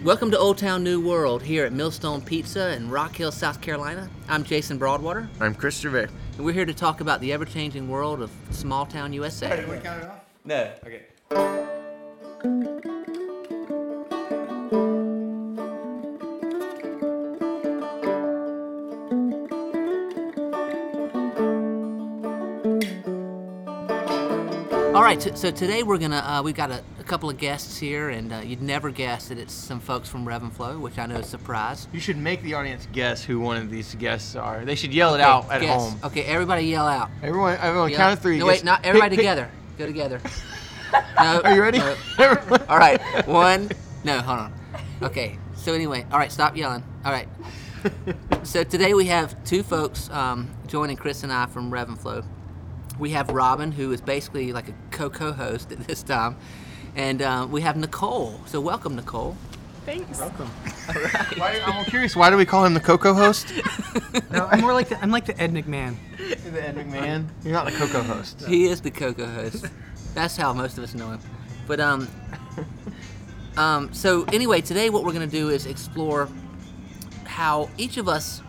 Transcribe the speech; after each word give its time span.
Welcome 0.00 0.32
to 0.32 0.38
Old 0.38 0.58
Town 0.58 0.82
New 0.82 1.00
World 1.00 1.42
here 1.44 1.64
at 1.64 1.72
Millstone 1.72 2.22
Pizza 2.22 2.74
in 2.74 2.90
Rock 2.90 3.14
Hill, 3.14 3.30
South 3.30 3.60
Carolina. 3.60 4.10
I'm 4.28 4.42
Jason 4.42 4.76
Broadwater, 4.76 5.28
I'm 5.38 5.54
Chris 5.54 5.78
Gervais. 5.78 6.08
and 6.36 6.44
we're 6.44 6.52
here 6.52 6.64
to 6.64 6.74
talk 6.74 7.00
about 7.00 7.20
the 7.20 7.32
ever 7.32 7.44
changing 7.44 7.88
world 7.88 8.20
of 8.20 8.30
small 8.50 8.84
town 8.84 9.12
USA. 9.12 9.64
we 9.68 9.76
count 9.78 10.02
it 10.02 10.08
off? 10.10 10.24
No. 10.44 10.72
Okay. 10.84 11.02
Right, 25.14 25.20
t- 25.20 25.36
so 25.36 25.50
today 25.50 25.82
we're 25.82 25.98
gonna 25.98 26.16
uh, 26.18 26.42
we've 26.42 26.54
got 26.54 26.70
a, 26.70 26.82
a 26.98 27.04
couple 27.04 27.28
of 27.28 27.38
guests 27.38 27.78
here, 27.78 28.10
and 28.10 28.32
uh, 28.32 28.38
you'd 28.38 28.62
never 28.62 28.90
guess 28.90 29.28
that 29.28 29.38
it's 29.38 29.52
some 29.52 29.80
folks 29.80 30.08
from 30.08 30.26
Rev 30.26 30.42
and 30.42 30.52
Flow, 30.52 30.78
which 30.78 30.98
I 30.98 31.06
know 31.06 31.16
is 31.16 31.26
a 31.26 31.28
surprise. 31.28 31.88
You 31.92 32.00
should 32.00 32.16
make 32.16 32.42
the 32.42 32.54
audience 32.54 32.86
guess 32.92 33.22
who 33.24 33.40
one 33.40 33.56
of 33.58 33.70
these 33.70 33.94
guests 33.96 34.34
are. 34.36 34.64
They 34.64 34.74
should 34.74 34.92
yell 34.94 35.14
it 35.14 35.20
out 35.20 35.50
at 35.50 35.60
Guess. 35.60 35.70
home. 35.80 36.00
Okay, 36.04 36.22
everybody 36.24 36.64
yell 36.66 36.86
out. 36.86 37.10
Everyone, 37.22 37.56
everyone, 37.60 37.90
Yell. 37.90 37.98
count 37.98 38.12
of 38.14 38.20
three. 38.22 38.38
No, 38.38 38.46
wait, 38.46 38.64
not 38.64 38.84
everybody 38.84 39.10
pick- 39.10 39.20
together. 39.20 39.50
Go 39.78 39.86
together. 39.86 40.20
No, 41.18 41.40
Are 41.40 41.54
you 41.54 41.62
ready? 41.62 41.78
no. 41.78 41.96
All 42.68 42.76
right, 42.76 43.00
one. 43.26 43.70
No, 44.04 44.20
hold 44.20 44.40
on. 44.40 44.52
Okay, 45.00 45.38
so 45.56 45.72
anyway, 45.72 46.04
all 46.12 46.18
right, 46.18 46.30
stop 46.30 46.54
yelling. 46.54 46.82
All 47.04 47.12
right. 47.12 47.28
So 48.44 48.62
today 48.64 48.92
we 48.92 49.06
have 49.06 49.42
two 49.44 49.62
folks 49.62 50.10
um, 50.10 50.50
joining 50.66 50.96
Chris 50.96 51.22
and 51.22 51.32
I 51.32 51.46
from 51.46 51.72
Rev 51.72 51.88
and 51.88 51.98
Flow. 51.98 52.22
We 52.98 53.10
have 53.10 53.30
Robin, 53.30 53.72
who 53.72 53.92
is 53.92 54.00
basically 54.00 54.52
like 54.52 54.68
a 54.68 54.74
co-co-host 54.90 55.72
at 55.72 55.86
this 55.86 56.02
time, 56.02 56.36
and 56.94 57.22
uh, 57.22 57.46
we 57.50 57.62
have 57.62 57.76
Nicole. 57.76 58.40
So 58.46 58.60
welcome, 58.60 58.96
Nicole. 58.96 59.36
Thanks. 59.84 60.20
Welcome. 60.20 60.46
Why, 61.36 61.60
I'm 61.66 61.84
curious. 61.86 62.14
Why 62.14 62.30
do 62.30 62.36
we 62.36 62.46
call 62.46 62.64
him 62.64 62.74
the 62.74 62.80
Coco 62.80 63.12
host? 63.14 63.52
No, 64.30 64.46
I'm 64.46 64.60
more 64.60 64.72
like 64.72 64.88
the, 64.88 64.98
I'm 65.02 65.10
like 65.10 65.26
the 65.26 65.38
Ed 65.40 65.52
McMahon. 65.52 65.96
the 66.18 66.66
Ed 66.66 66.76
McMahon. 66.76 67.26
You're 67.42 67.52
not 67.52 67.66
the 67.66 67.72
Coco 67.72 68.02
host. 68.02 68.44
He 68.46 68.66
is 68.66 68.80
the 68.80 68.90
Coco 68.90 69.26
host. 69.26 69.66
That's 70.14 70.36
how 70.36 70.52
most 70.52 70.78
of 70.78 70.84
us 70.84 70.94
know 70.94 71.10
him. 71.10 71.20
But 71.66 71.80
um, 71.80 72.08
um, 73.56 73.92
so 73.92 74.24
anyway, 74.32 74.60
today 74.60 74.88
what 74.88 75.04
we're 75.04 75.12
gonna 75.12 75.26
do 75.26 75.48
is 75.48 75.66
explore 75.66 76.28
how 77.24 77.68
each 77.76 77.96
of 77.96 78.08
us 78.08 78.40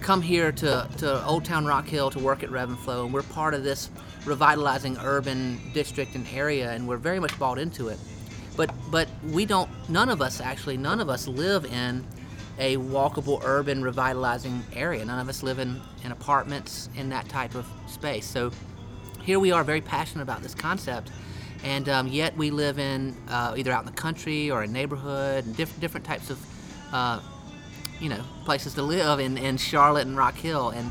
come 0.00 0.22
here 0.22 0.52
to, 0.52 0.88
to 0.98 1.24
Old 1.26 1.44
Town 1.44 1.66
Rock 1.66 1.86
Hill 1.86 2.10
to 2.10 2.18
work 2.18 2.42
at 2.42 2.50
Rev 2.50 2.70
and 2.70 2.78
Flow, 2.78 3.04
and 3.04 3.12
we're 3.14 3.22
part 3.22 3.54
of 3.54 3.64
this 3.64 3.90
revitalizing 4.24 4.96
urban 4.98 5.60
district 5.72 6.14
and 6.14 6.26
area, 6.32 6.70
and 6.72 6.86
we're 6.86 6.96
very 6.96 7.20
much 7.20 7.38
bought 7.38 7.58
into 7.58 7.88
it. 7.88 7.98
But 8.56 8.70
but 8.90 9.08
we 9.30 9.46
don't. 9.46 9.70
None 9.88 10.08
of 10.08 10.20
us 10.20 10.40
actually. 10.40 10.76
None 10.76 11.00
of 11.00 11.08
us 11.08 11.28
live 11.28 11.64
in 11.64 12.04
a 12.58 12.76
walkable 12.76 13.40
urban 13.44 13.82
revitalizing 13.82 14.64
area. 14.74 15.04
None 15.04 15.20
of 15.20 15.28
us 15.28 15.42
live 15.42 15.60
in, 15.60 15.80
in 16.04 16.10
apartments 16.10 16.88
in 16.96 17.08
that 17.10 17.28
type 17.28 17.54
of 17.54 17.66
space. 17.86 18.26
So 18.26 18.50
here 19.22 19.38
we 19.38 19.52
are 19.52 19.62
very 19.62 19.80
passionate 19.80 20.22
about 20.24 20.42
this 20.42 20.56
concept 20.56 21.12
and 21.64 21.88
um, 21.88 22.06
yet 22.06 22.36
we 22.36 22.50
live 22.50 22.78
in 22.78 23.16
uh, 23.28 23.54
either 23.56 23.72
out 23.72 23.80
in 23.80 23.86
the 23.86 24.00
country 24.00 24.50
or 24.50 24.62
a 24.62 24.66
neighborhood 24.66 25.44
and 25.44 25.56
diff- 25.56 25.78
different 25.80 26.06
types 26.06 26.30
of 26.30 26.46
uh, 26.92 27.20
you 28.00 28.08
know 28.08 28.22
places 28.44 28.74
to 28.74 28.82
live 28.82 29.20
in, 29.20 29.38
in 29.38 29.56
charlotte 29.56 30.06
and 30.06 30.16
rock 30.16 30.34
hill. 30.34 30.70
And 30.70 30.90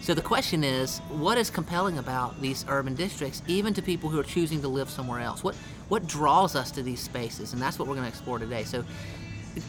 so 0.00 0.14
the 0.14 0.22
question 0.22 0.64
is 0.64 0.98
what 1.08 1.38
is 1.38 1.50
compelling 1.50 1.98
about 1.98 2.40
these 2.40 2.64
urban 2.68 2.94
districts 2.94 3.42
even 3.46 3.74
to 3.74 3.82
people 3.82 4.10
who 4.10 4.18
are 4.18 4.24
choosing 4.24 4.60
to 4.62 4.68
live 4.68 4.90
somewhere 4.90 5.20
else? 5.20 5.42
What 5.42 5.56
what 5.88 6.06
draws 6.06 6.54
us 6.54 6.70
to 6.72 6.82
these 6.82 7.00
spaces? 7.00 7.52
And 7.52 7.62
that's 7.62 7.78
what 7.78 7.88
we're 7.88 7.94
going 7.94 8.04
to 8.04 8.10
explore 8.10 8.38
today. 8.38 8.64
So 8.64 8.84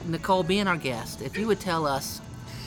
nicole 0.05 0.43
being 0.43 0.67
our 0.67 0.77
guest 0.77 1.21
if 1.21 1.37
you 1.37 1.47
would 1.47 1.59
tell 1.59 1.87
us 1.87 2.19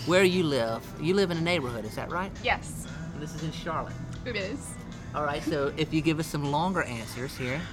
where 0.07 0.25
you 0.25 0.43
live. 0.43 0.83
You 1.01 1.15
live 1.15 1.31
in 1.31 1.37
a 1.37 1.43
neighborhood 1.43 1.85
is 1.85 1.95
that 1.97 2.11
right? 2.11 2.33
Yes, 2.43 2.87
this 3.19 3.35
is 3.35 3.43
in 3.45 3.53
charlotte. 3.53 3.95
It 4.25 4.37
is. 4.37 4.75
All 5.15 5.25
right, 5.25 5.43
so 5.43 5.73
if 5.77 5.93
you 5.93 6.01
give 6.01 6.19
us 6.19 6.27
some 6.27 6.51
longer 6.51 6.83
answers 6.83 7.37
here, 7.37 7.61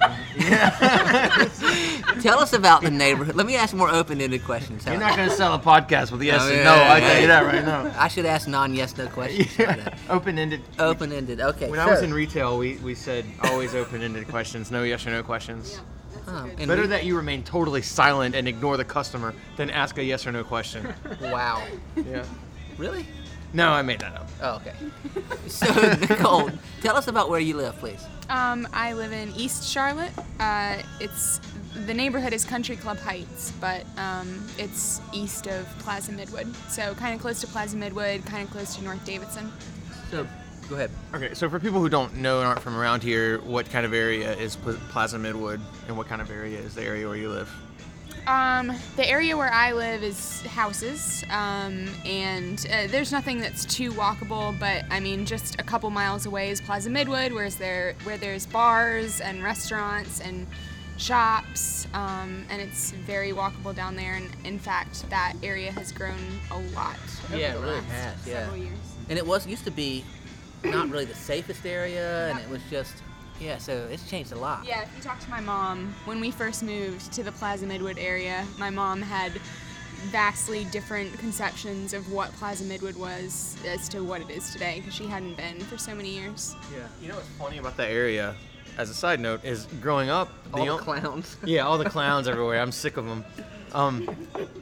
tell 2.20 2.38
us 2.38 2.52
about 2.52 2.82
the 2.82 2.90
neighborhood. 2.90 3.34
Let 3.34 3.46
me 3.46 3.56
ask 3.56 3.74
more 3.74 3.88
open-ended 3.90 4.44
questions. 4.44 4.84
You're 4.86 4.98
not 4.98 5.16
gonna 5.16 5.30
sell 5.30 5.54
a 5.54 5.58
podcast 5.58 6.10
with 6.12 6.22
yes 6.22 6.40
Oh, 6.42 6.48
and 6.52 6.64
no. 6.64 6.74
yeah, 6.76 6.92
I 6.92 7.00
tell 7.00 7.14
yeah. 7.14 7.20
you 7.20 7.26
that 7.28 7.44
right 7.44 7.64
now. 7.64 7.92
I 7.98 8.08
should 8.08 8.26
ask 8.26 8.46
non-yes 8.48 8.96
no 8.96 9.06
questions. 9.08 9.48
Yeah. 9.58 9.94
Open-ended. 10.08 10.60
Open-ended. 10.78 11.40
Okay. 11.40 11.68
When 11.70 11.80
I 11.80 11.86
was 11.86 12.02
in 12.02 12.12
retail, 12.14 12.58
we, 12.58 12.76
we 12.78 12.94
said 12.94 13.24
always 13.44 13.74
open-ended 13.74 14.28
questions, 14.28 14.70
no 14.70 14.82
yes 14.82 15.06
or 15.06 15.10
no 15.10 15.22
questions. 15.22 15.80
um, 16.26 16.50
Better 16.56 16.82
we- 16.82 16.86
that 16.88 17.04
you 17.04 17.16
remain 17.16 17.42
totally 17.42 17.82
silent 17.82 18.34
and 18.34 18.46
ignore 18.48 18.76
the 18.76 18.84
customer 18.84 19.34
than 19.56 19.70
ask 19.70 19.98
a 19.98 20.04
yes 20.04 20.26
or 20.26 20.32
no 20.32 20.44
question. 20.44 20.92
Wow. 21.20 21.62
yeah. 21.96 22.24
Really? 22.78 23.06
No, 23.52 23.70
I 23.70 23.82
made 23.82 24.00
that 24.00 24.14
up. 24.14 24.28
Oh, 24.42 24.56
okay. 24.56 24.74
So 25.48 25.66
Nicole, 26.08 26.48
tell 26.80 26.96
us 26.96 27.08
about 27.08 27.28
where 27.28 27.40
you 27.40 27.56
live, 27.56 27.76
please. 27.78 28.06
Um, 28.28 28.68
I 28.72 28.92
live 28.92 29.10
in 29.12 29.32
East 29.34 29.68
Charlotte. 29.68 30.12
Uh, 30.38 30.80
it's 31.00 31.40
the 31.86 31.92
neighborhood 31.92 32.32
is 32.32 32.44
Country 32.44 32.76
Club 32.76 32.98
Heights, 32.98 33.52
but 33.60 33.84
um, 33.96 34.46
it's 34.58 35.00
east 35.12 35.48
of 35.48 35.66
Plaza 35.80 36.12
Midwood, 36.12 36.54
so 36.70 36.94
kind 36.94 37.14
of 37.14 37.20
close 37.20 37.40
to 37.40 37.48
Plaza 37.48 37.76
Midwood, 37.76 38.24
kind 38.26 38.44
of 38.44 38.50
close 38.50 38.76
to 38.76 38.84
North 38.84 39.04
Davidson. 39.04 39.50
So, 40.10 40.26
go 40.68 40.76
ahead. 40.76 40.90
Okay, 41.14 41.34
so 41.34 41.50
for 41.50 41.58
people 41.58 41.80
who 41.80 41.88
don't 41.88 42.16
know 42.16 42.38
and 42.38 42.46
aren't 42.46 42.60
from 42.60 42.76
around 42.76 43.02
here, 43.02 43.40
what 43.40 43.68
kind 43.70 43.84
of 43.84 43.92
area 43.92 44.32
is 44.36 44.56
Plaza 44.56 45.18
Midwood, 45.18 45.60
and 45.88 45.96
what 45.96 46.06
kind 46.06 46.20
of 46.22 46.30
area 46.30 46.58
is 46.58 46.74
the 46.76 46.82
area 46.82 47.08
where 47.08 47.16
you 47.16 47.28
live? 47.30 47.52
Um, 48.26 48.72
the 48.96 49.08
area 49.08 49.36
where 49.36 49.52
I 49.52 49.72
live 49.72 50.02
is 50.02 50.42
houses, 50.42 51.24
um, 51.30 51.88
and 52.04 52.64
uh, 52.70 52.86
there's 52.88 53.12
nothing 53.12 53.38
that's 53.38 53.64
too 53.64 53.90
walkable. 53.92 54.58
But 54.58 54.84
I 54.90 55.00
mean, 55.00 55.26
just 55.26 55.60
a 55.60 55.62
couple 55.62 55.90
miles 55.90 56.26
away 56.26 56.50
is 56.50 56.60
Plaza 56.60 56.90
Midwood, 56.90 57.32
where's 57.32 57.56
there 57.56 57.94
where 58.04 58.18
there's 58.18 58.46
bars 58.46 59.20
and 59.20 59.42
restaurants 59.42 60.20
and 60.20 60.46
shops, 60.96 61.86
um, 61.94 62.44
and 62.50 62.60
it's 62.60 62.92
very 62.92 63.32
walkable 63.32 63.74
down 63.74 63.96
there. 63.96 64.14
And 64.14 64.28
in 64.44 64.58
fact, 64.58 65.08
that 65.10 65.34
area 65.42 65.72
has 65.72 65.90
grown 65.90 66.20
a 66.50 66.58
lot. 66.74 66.96
over 67.28 67.38
Yeah, 67.38 67.52
it 67.52 67.54
the 67.54 67.60
really 67.60 67.74
last 67.74 67.90
has, 67.90 68.28
yeah. 68.28 68.54
Years. 68.54 68.78
And 69.08 69.18
it 69.18 69.26
was 69.26 69.46
used 69.46 69.64
to 69.64 69.70
be 69.70 70.04
not 70.62 70.90
really 70.90 71.06
the 71.06 71.14
safest 71.14 71.64
area, 71.64 72.30
and 72.30 72.38
it 72.38 72.48
was 72.48 72.60
just 72.70 72.94
yeah. 73.40 73.58
So 73.58 73.88
it's 73.90 74.08
changed 74.08 74.32
a 74.32 74.36
lot. 74.38 74.64
Yeah, 74.66 74.82
if 74.82 74.88
you 74.96 75.02
talk 75.02 75.18
to 75.20 75.30
my 75.30 75.40
mom, 75.40 75.94
when 76.04 76.20
we 76.20 76.30
first 76.30 76.62
moved 76.62 77.12
to 77.12 77.22
the 77.22 77.32
Plaza 77.32 77.66
Midwood 77.66 77.96
area, 77.98 78.44
my 78.58 78.70
mom 78.70 79.02
had 79.02 79.32
vastly 80.10 80.64
different 80.66 81.12
conceptions 81.18 81.92
of 81.92 82.10
what 82.12 82.32
Plaza 82.34 82.64
Midwood 82.64 82.96
was 82.96 83.56
as 83.66 83.88
to 83.90 84.02
what 84.02 84.20
it 84.22 84.30
is 84.30 84.50
today 84.50 84.78
because 84.80 84.94
she 84.94 85.06
hadn't 85.06 85.36
been 85.36 85.60
for 85.60 85.76
so 85.76 85.94
many 85.94 86.10
years. 86.10 86.54
Yeah. 86.74 86.86
You 87.02 87.08
know 87.08 87.16
what's 87.16 87.28
funny 87.30 87.58
about 87.58 87.76
that 87.76 87.90
area, 87.90 88.34
as 88.78 88.88
a 88.88 88.94
side 88.94 89.20
note, 89.20 89.44
is 89.44 89.66
growing 89.82 90.08
up. 90.08 90.30
All 90.54 90.64
the 90.64 90.70
o- 90.72 90.78
clowns. 90.78 91.36
Yeah, 91.44 91.66
all 91.66 91.76
the 91.78 91.88
clowns 91.90 92.28
everywhere. 92.28 92.60
I'm 92.60 92.72
sick 92.72 92.96
of 92.96 93.04
them. 93.06 93.24
Um, 93.72 94.08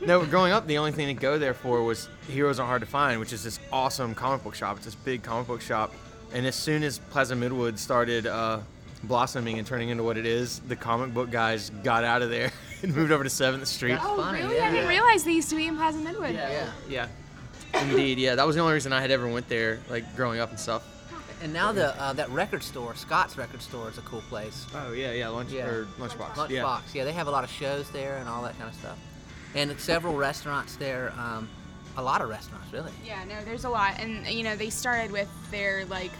no, 0.04 0.24
growing 0.26 0.52
up, 0.52 0.66
the 0.66 0.76
only 0.78 0.92
thing 0.92 1.06
to 1.06 1.14
go 1.14 1.38
there 1.38 1.54
for 1.54 1.82
was 1.82 2.08
Heroes 2.28 2.58
Aren't 2.58 2.68
Hard 2.68 2.80
to 2.82 2.86
Find, 2.86 3.18
which 3.20 3.32
is 3.32 3.42
this 3.42 3.58
awesome 3.72 4.14
comic 4.14 4.42
book 4.44 4.54
shop. 4.54 4.76
It's 4.76 4.84
this 4.86 4.94
big 4.96 5.22
comic 5.22 5.46
book 5.46 5.60
shop. 5.62 5.94
And 6.32 6.46
as 6.46 6.54
soon 6.54 6.82
as 6.82 6.98
Plaza 7.10 7.34
Midwood 7.34 7.78
started 7.78 8.26
uh, 8.26 8.60
blossoming 9.04 9.58
and 9.58 9.66
turning 9.66 9.88
into 9.88 10.02
what 10.02 10.16
it 10.18 10.26
is, 10.26 10.60
the 10.60 10.76
comic 10.76 11.14
book 11.14 11.30
guys 11.30 11.70
got 11.82 12.04
out 12.04 12.22
of 12.22 12.30
there 12.30 12.52
and 12.82 12.94
moved 12.94 13.12
over 13.12 13.24
to 13.24 13.30
7th 13.30 13.66
Street. 13.66 13.92
That's 13.92 14.04
funny, 14.04 14.42
really? 14.42 14.56
yeah. 14.56 14.68
I 14.68 14.70
didn't 14.70 14.88
realize 14.88 15.24
they 15.24 15.32
used 15.32 15.50
to 15.50 15.56
be 15.56 15.66
in 15.66 15.76
Plaza 15.76 15.98
Midwood. 15.98 16.34
Yeah. 16.34 16.70
Yeah. 16.88 17.08
Indeed, 17.82 18.18
yeah. 18.18 18.34
That 18.34 18.46
was 18.46 18.56
the 18.56 18.62
only 18.62 18.74
reason 18.74 18.92
I 18.92 19.00
had 19.00 19.10
ever 19.10 19.28
went 19.28 19.48
there, 19.48 19.80
like 19.90 20.16
growing 20.16 20.40
up 20.40 20.50
and 20.50 20.58
stuff. 20.58 20.82
And 21.40 21.52
now 21.52 21.70
the 21.70 21.94
uh, 22.02 22.12
that 22.14 22.28
record 22.30 22.64
store, 22.64 22.96
Scott's 22.96 23.38
record 23.38 23.62
store, 23.62 23.88
is 23.88 23.96
a 23.96 24.00
cool 24.00 24.22
place. 24.22 24.66
Oh 24.74 24.92
yeah, 24.92 25.12
yeah. 25.12 25.28
Lunch 25.28 25.52
Yeah. 25.52 25.66
or 25.66 25.84
lunchbox. 25.98 26.32
Lunchbox, 26.34 26.50
Yeah. 26.50 26.78
yeah. 26.94 27.04
they 27.04 27.12
have 27.12 27.28
a 27.28 27.30
lot 27.30 27.44
of 27.44 27.50
shows 27.50 27.88
there 27.90 28.16
and 28.16 28.28
all 28.28 28.42
that 28.42 28.58
kind 28.58 28.68
of 28.68 28.74
stuff. 28.74 28.98
And 29.54 29.78
several 29.78 30.14
restaurants 30.16 30.74
there, 30.76 31.12
um, 31.16 31.48
a 31.98 32.02
lot 32.02 32.22
of 32.22 32.30
restaurants, 32.30 32.72
really. 32.72 32.92
Yeah, 33.04 33.24
no, 33.24 33.44
there's 33.44 33.64
a 33.64 33.68
lot, 33.68 34.00
and 34.00 34.26
you 34.28 34.44
know 34.44 34.56
they 34.56 34.70
started 34.70 35.10
with 35.10 35.28
their 35.50 35.84
like, 35.86 36.12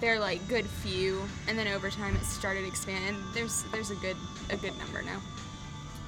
their 0.00 0.18
like 0.18 0.46
good 0.48 0.66
few, 0.66 1.22
and 1.46 1.56
then 1.56 1.68
over 1.68 1.90
time 1.90 2.16
it 2.16 2.24
started 2.24 2.66
expanding. 2.66 3.22
There's 3.34 3.62
there's 3.70 3.90
a 3.90 3.96
good 3.96 4.16
a 4.50 4.56
good 4.56 4.76
number 4.78 5.02
now. 5.02 5.20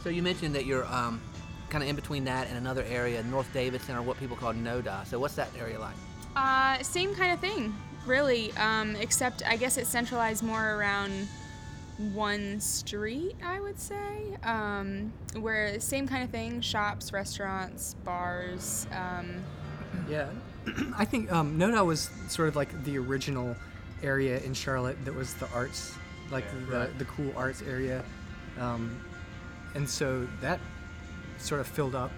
So 0.02 0.08
you 0.08 0.22
mentioned 0.22 0.54
that 0.54 0.64
you're 0.64 0.86
um, 0.86 1.20
kind 1.68 1.84
of 1.84 1.90
in 1.90 1.96
between 1.96 2.24
that 2.24 2.48
and 2.48 2.56
another 2.56 2.82
area, 2.84 3.22
North 3.24 3.52
Davidson, 3.52 3.94
or 3.94 4.02
what 4.02 4.18
people 4.18 4.36
call 4.36 4.54
NODA. 4.54 5.04
So 5.06 5.18
what's 5.18 5.34
that 5.34 5.50
area 5.58 5.78
like? 5.78 5.94
Uh, 6.34 6.82
same 6.82 7.14
kind 7.14 7.32
of 7.32 7.40
thing, 7.40 7.74
really. 8.06 8.52
Um, 8.54 8.96
except 8.96 9.42
I 9.46 9.56
guess 9.56 9.76
it's 9.76 9.90
centralized 9.90 10.42
more 10.42 10.76
around 10.76 11.28
one 12.14 12.60
street, 12.60 13.36
I 13.44 13.60
would 13.60 13.78
say. 13.78 14.36
Um, 14.42 15.12
where 15.38 15.78
same 15.80 16.06
kind 16.06 16.22
of 16.22 16.30
thing: 16.30 16.60
shops, 16.60 17.12
restaurants, 17.12 17.94
bars. 18.04 18.86
Um, 18.92 19.42
Yeah, 20.08 20.28
I 20.96 21.04
think 21.04 21.32
um, 21.32 21.58
Noda 21.58 21.84
was 21.84 22.10
sort 22.28 22.48
of 22.48 22.56
like 22.56 22.84
the 22.84 22.98
original 22.98 23.56
area 24.02 24.40
in 24.40 24.54
Charlotte 24.54 25.02
that 25.04 25.14
was 25.14 25.34
the 25.34 25.48
arts, 25.52 25.94
like 26.30 26.44
the, 26.50 26.76
right. 26.76 26.98
the 26.98 27.04
cool 27.06 27.32
arts 27.36 27.62
area, 27.62 28.02
um, 28.58 28.98
and 29.74 29.88
so 29.88 30.26
that 30.40 30.60
sort 31.38 31.60
of 31.60 31.66
filled 31.66 31.94
up, 31.94 32.12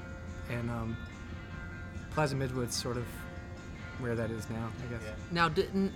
and 0.50 0.70
um, 0.70 0.96
Plaza 2.12 2.34
Midwood's 2.34 2.76
sort 2.76 2.96
of 2.96 3.04
where 3.98 4.14
that 4.14 4.30
is 4.30 4.48
now, 4.50 4.70
I 4.86 4.92
guess. 4.92 5.02
Now, 5.30 5.48
didn't 5.48 5.92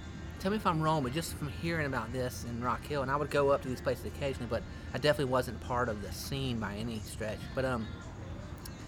tell 0.46 0.52
me 0.52 0.58
if 0.58 0.66
I'm 0.68 0.80
wrong, 0.80 1.02
but 1.02 1.12
just 1.12 1.34
from 1.34 1.48
hearing 1.48 1.86
about 1.86 2.12
this 2.12 2.44
in 2.48 2.62
Rock 2.62 2.86
Hill, 2.86 3.02
and 3.02 3.10
I 3.10 3.16
would 3.16 3.30
go 3.30 3.50
up 3.50 3.62
to 3.62 3.68
these 3.68 3.80
places 3.80 4.04
occasionally, 4.04 4.46
but 4.48 4.62
I 4.94 4.98
definitely 4.98 5.32
wasn't 5.32 5.60
part 5.62 5.88
of 5.88 6.02
the 6.02 6.12
scene 6.12 6.60
by 6.60 6.76
any 6.76 7.00
stretch. 7.00 7.40
But 7.52 7.64
um, 7.64 7.84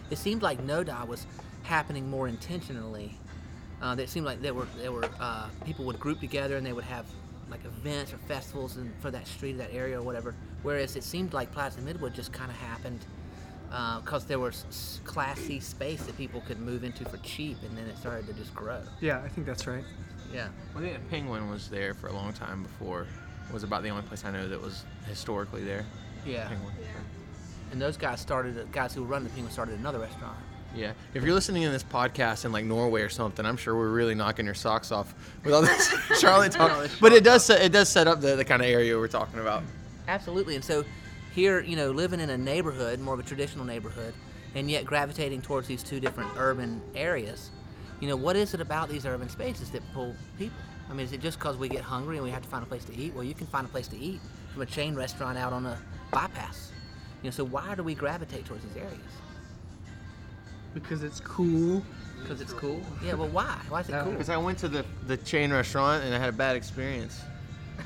it 0.08 0.18
seemed 0.18 0.40
like 0.40 0.64
Noda 0.64 1.04
was 1.04 1.26
happening 1.64 2.08
more 2.08 2.28
intentionally. 2.28 3.18
Uh, 3.82 3.96
it 3.98 4.08
seemed 4.08 4.24
like 4.24 4.40
there 4.40 4.54
were 4.54 4.68
there 4.78 4.92
were 4.92 5.10
uh, 5.18 5.48
people 5.64 5.84
would 5.86 5.98
group 5.98 6.20
together 6.20 6.56
and 6.56 6.64
they 6.64 6.72
would 6.72 6.84
have 6.84 7.06
like 7.50 7.64
events 7.64 8.12
or 8.12 8.18
festivals 8.18 8.76
in, 8.76 8.92
for 9.00 9.10
that 9.10 9.26
street 9.26 9.56
or 9.56 9.58
that 9.58 9.74
area 9.74 9.98
or 9.98 10.02
whatever. 10.02 10.36
Whereas 10.62 10.94
it 10.94 11.02
seemed 11.02 11.32
like 11.32 11.50
Plaza 11.50 11.80
Midwood 11.80 12.14
just 12.14 12.32
kind 12.32 12.52
of 12.52 12.56
happened 12.58 13.04
because 14.04 14.26
there 14.26 14.38
was 14.38 15.00
classy 15.02 15.58
space 15.58 16.02
that 16.04 16.16
people 16.16 16.40
could 16.42 16.60
move 16.60 16.84
into 16.84 17.04
for 17.04 17.16
cheap, 17.16 17.56
and 17.64 17.76
then 17.76 17.86
it 17.86 17.98
started 17.98 18.28
to 18.28 18.32
just 18.34 18.54
grow. 18.54 18.80
Yeah, 19.00 19.20
I 19.24 19.28
think 19.28 19.44
that's 19.44 19.66
right. 19.66 19.82
Yeah. 20.32 20.48
I 20.76 20.80
think 20.80 20.94
the 20.94 21.08
Penguin 21.08 21.48
was 21.50 21.68
there 21.68 21.94
for 21.94 22.08
a 22.08 22.12
long 22.12 22.32
time 22.32 22.62
before. 22.62 23.06
It 23.48 23.52
was 23.54 23.62
about 23.62 23.82
the 23.82 23.88
only 23.88 24.02
place 24.02 24.24
I 24.24 24.30
know 24.30 24.48
that 24.48 24.60
was 24.60 24.84
historically 25.06 25.64
there. 25.64 25.86
Yeah. 26.26 26.48
Penguin. 26.48 26.74
And 27.70 27.80
those 27.80 27.96
guys 27.96 28.20
started, 28.20 28.54
the 28.54 28.64
guys 28.64 28.94
who 28.94 29.04
run 29.04 29.24
the 29.24 29.30
Penguin 29.30 29.52
started 29.52 29.78
another 29.78 29.98
restaurant. 29.98 30.36
Yeah. 30.74 30.92
If 31.14 31.24
you're 31.24 31.34
listening 31.34 31.62
to 31.64 31.70
this 31.70 31.82
podcast 31.82 32.44
in 32.44 32.52
like 32.52 32.64
Norway 32.64 33.02
or 33.02 33.08
something, 33.08 33.44
I'm 33.44 33.56
sure 33.56 33.74
we're 33.74 33.88
really 33.88 34.14
knocking 34.14 34.44
your 34.44 34.54
socks 34.54 34.92
off 34.92 35.14
with 35.44 35.54
all 35.54 35.62
this 35.62 35.88
Charlotte 36.20 36.52
talk. 36.52 36.90
But 37.00 37.12
it 37.12 37.24
does 37.24 37.44
set, 37.44 37.62
it 37.62 37.72
does 37.72 37.88
set 37.88 38.06
up 38.06 38.20
the, 38.20 38.36
the 38.36 38.44
kind 38.44 38.60
of 38.62 38.68
area 38.68 38.96
we're 38.96 39.08
talking 39.08 39.40
about. 39.40 39.62
Absolutely. 40.08 40.56
And 40.56 40.64
so 40.64 40.84
here, 41.34 41.60
you 41.60 41.76
know, 41.76 41.90
living 41.90 42.20
in 42.20 42.30
a 42.30 42.38
neighborhood, 42.38 43.00
more 43.00 43.14
of 43.14 43.20
a 43.20 43.22
traditional 43.22 43.64
neighborhood, 43.64 44.14
and 44.54 44.70
yet 44.70 44.84
gravitating 44.84 45.42
towards 45.42 45.68
these 45.68 45.82
two 45.82 46.00
different 46.00 46.30
urban 46.36 46.80
areas, 46.94 47.50
you 48.00 48.08
know, 48.08 48.16
what 48.16 48.36
is 48.36 48.54
it 48.54 48.60
about 48.60 48.88
these 48.88 49.04
urban 49.06 49.28
spaces 49.28 49.70
that 49.70 49.82
pull 49.92 50.14
people? 50.38 50.56
I 50.90 50.94
mean, 50.94 51.04
is 51.04 51.12
it 51.12 51.20
just 51.20 51.38
because 51.38 51.56
we 51.56 51.68
get 51.68 51.82
hungry 51.82 52.16
and 52.16 52.24
we 52.24 52.30
have 52.30 52.42
to 52.42 52.48
find 52.48 52.62
a 52.62 52.66
place 52.66 52.84
to 52.86 52.96
eat? 52.96 53.14
Well, 53.14 53.24
you 53.24 53.34
can 53.34 53.46
find 53.46 53.66
a 53.66 53.68
place 53.68 53.88
to 53.88 53.98
eat 53.98 54.20
from 54.52 54.62
a 54.62 54.66
chain 54.66 54.94
restaurant 54.94 55.36
out 55.36 55.52
on 55.52 55.66
a 55.66 55.76
bypass. 56.10 56.72
You 57.22 57.28
know, 57.28 57.30
so 57.32 57.44
why 57.44 57.74
do 57.74 57.82
we 57.82 57.94
gravitate 57.94 58.44
towards 58.46 58.64
these 58.64 58.76
areas? 58.76 58.94
Because 60.72 61.02
it's 61.02 61.20
cool. 61.20 61.82
Because 62.22 62.40
it's 62.40 62.52
cool. 62.52 62.80
Yeah. 63.04 63.14
Well, 63.14 63.28
why? 63.28 63.58
Why 63.68 63.80
is 63.80 63.88
it 63.88 63.94
Uh, 63.94 64.04
cool? 64.04 64.12
Because 64.12 64.30
I 64.30 64.36
went 64.36 64.58
to 64.58 64.68
the, 64.68 64.84
the 65.06 65.16
chain 65.16 65.52
restaurant 65.52 66.04
and 66.04 66.14
I 66.14 66.18
had 66.18 66.28
a 66.28 66.32
bad 66.32 66.56
experience. 66.56 67.20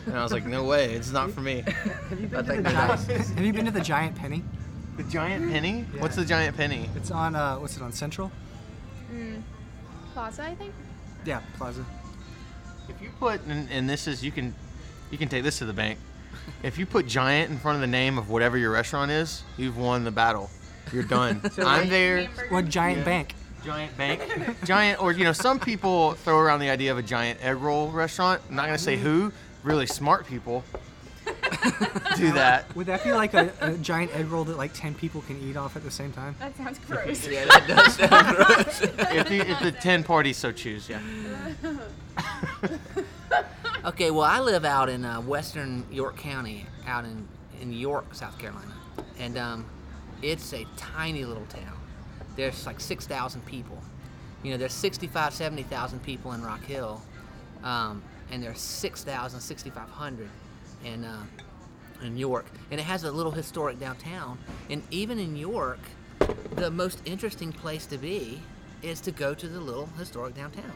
And 0.07 0.17
I 0.17 0.23
was 0.23 0.33
like, 0.33 0.47
no 0.47 0.65
way, 0.65 0.95
it's 0.95 1.11
not 1.11 1.31
for 1.33 1.41
me. 1.41 1.61
Have 2.09 2.21
you 2.21 2.27
been, 2.27 2.45
to 2.45 2.53
the, 2.57 2.63
that 2.63 2.73
giant, 2.73 3.01
have 3.37 3.45
you 3.45 3.53
been 3.53 3.67
to 3.67 3.71
the 3.71 3.81
Giant 3.81 4.17
Penny? 4.17 4.43
The 4.97 5.03
giant 5.05 5.51
penny? 5.51 5.87
What's 5.99 6.17
the 6.17 6.25
giant 6.25 6.55
penny? 6.57 6.89
It's 6.97 7.11
on 7.11 7.35
uh, 7.35 7.57
what's 7.57 7.77
it 7.77 7.83
on 7.83 7.93
Central? 7.93 8.31
Plaza, 10.13 10.45
I 10.45 10.55
think. 10.55 10.73
Yeah, 11.25 11.41
Plaza. 11.57 11.85
If 12.89 13.01
you 13.01 13.11
put 13.19 13.45
and, 13.47 13.69
and 13.71 13.89
this 13.89 14.07
is 14.07 14.25
you 14.25 14.33
can 14.33 14.55
you 15.11 15.19
can 15.19 15.29
take 15.29 15.43
this 15.43 15.59
to 15.59 15.65
the 15.65 15.73
bank. 15.73 15.99
If 16.63 16.79
you 16.79 16.87
put 16.87 17.07
giant 17.07 17.51
in 17.51 17.59
front 17.59 17.77
of 17.77 17.81
the 17.81 17.87
name 17.87 18.19
of 18.19 18.29
whatever 18.29 18.59
your 18.59 18.71
restaurant 18.71 19.11
is, 19.11 19.43
you've 19.57 19.77
won 19.77 20.05
the 20.05 20.11
battle. 20.11 20.51
You're 20.93 21.05
done. 21.05 21.41
I'm 21.59 21.89
there. 21.89 22.27
What 22.49 22.69
Giant 22.69 23.05
Bank? 23.05 23.35
Giant 23.65 23.97
bank, 23.97 24.21
giant, 24.65 25.01
or 25.01 25.13
you 25.13 25.23
know, 25.23 25.33
some 25.33 25.61
people 25.61 26.15
throw 26.15 26.37
around 26.37 26.59
the 26.59 26.69
idea 26.69 26.91
of 26.91 26.99
a 26.99 27.03
giant 27.03 27.39
egg 27.45 27.59
roll 27.59 27.93
restaurant. 27.93 28.43
I'm 28.49 28.57
not 28.57 28.67
gonna 28.67 28.77
say 28.77 28.97
who. 28.97 29.33
Really 29.63 29.87
smart 29.87 30.27
people 30.27 30.65
do 32.17 32.33
that. 32.33 32.75
Would 32.75 32.87
that 32.87 33.05
be 33.05 33.13
like 33.13 33.35
a, 33.35 33.53
a 33.61 33.73
giant 33.75 34.15
egg 34.15 34.31
roll 34.31 34.45
that 34.45 34.57
like 34.57 34.73
ten 34.73 34.95
people 34.95 35.23
can 35.23 35.41
eat 35.41 35.57
off 35.57 35.77
at 35.77 35.85
the 35.85 35.91
same 35.91 36.13
time? 36.13 36.35
That 36.39 36.57
sounds 36.57 36.79
gross. 36.81 37.27
yeah, 37.31 37.45
that 37.47 37.67
does 37.67 37.97
sound 37.97 38.37
gross. 38.37 38.81
If 38.83 39.29
the, 39.29 39.51
if 39.51 39.61
the 39.61 39.73
ten 39.73 40.03
parties 40.03 40.37
so 40.37 40.53
choose, 40.53 40.89
yeah. 40.89 41.01
Okay, 43.85 44.13
well, 44.13 44.23
I 44.23 44.39
live 44.39 44.65
out 44.65 44.89
in 44.89 45.05
uh, 45.05 45.21
western 45.23 45.85
York 45.91 46.17
County, 46.17 46.67
out 46.87 47.05
in, 47.05 47.27
in 47.61 47.73
York, 47.73 48.15
South 48.15 48.39
Carolina. 48.39 48.73
And 49.19 49.37
um, 49.37 49.67
it's 50.23 50.53
a 50.53 50.65
tiny 50.77 51.25
little 51.25 51.47
town. 51.47 51.77
There's 52.37 52.65
like 52.65 52.79
6,000 52.79 53.45
people. 53.45 53.83
You 54.45 54.53
know, 54.53 54.57
there's 54.57 54.73
65, 54.73 55.35
70,000 55.35 56.01
people 56.01 56.33
in 56.33 56.43
Rock 56.45 56.63
Hill. 56.65 57.03
Um, 57.65 58.05
and 58.31 58.41
there's 58.41 58.61
6,000, 58.61 59.41
6,500 59.41 60.29
in, 60.85 61.05
uh, 61.05 61.25
in 62.05 62.17
York. 62.17 62.47
And 62.71 62.81
it 62.81 62.85
has 62.85 63.05
a 63.05 63.13
little 63.13 63.33
historic 63.33 63.79
downtown. 63.79 64.39
And 64.71 64.83
even 64.91 65.19
in 65.19 65.37
York, 65.37 65.81
the 66.57 66.71
most 66.71 67.01
interesting 67.05 67.53
place 67.53 67.87
to 67.87 67.99
be 67.99 68.41
is 68.83 69.01
to 69.01 69.13
go 69.13 69.35
to 69.35 69.49
the 69.49 69.61
little 69.61 69.87
historic 69.99 70.35
downtown. 70.35 70.73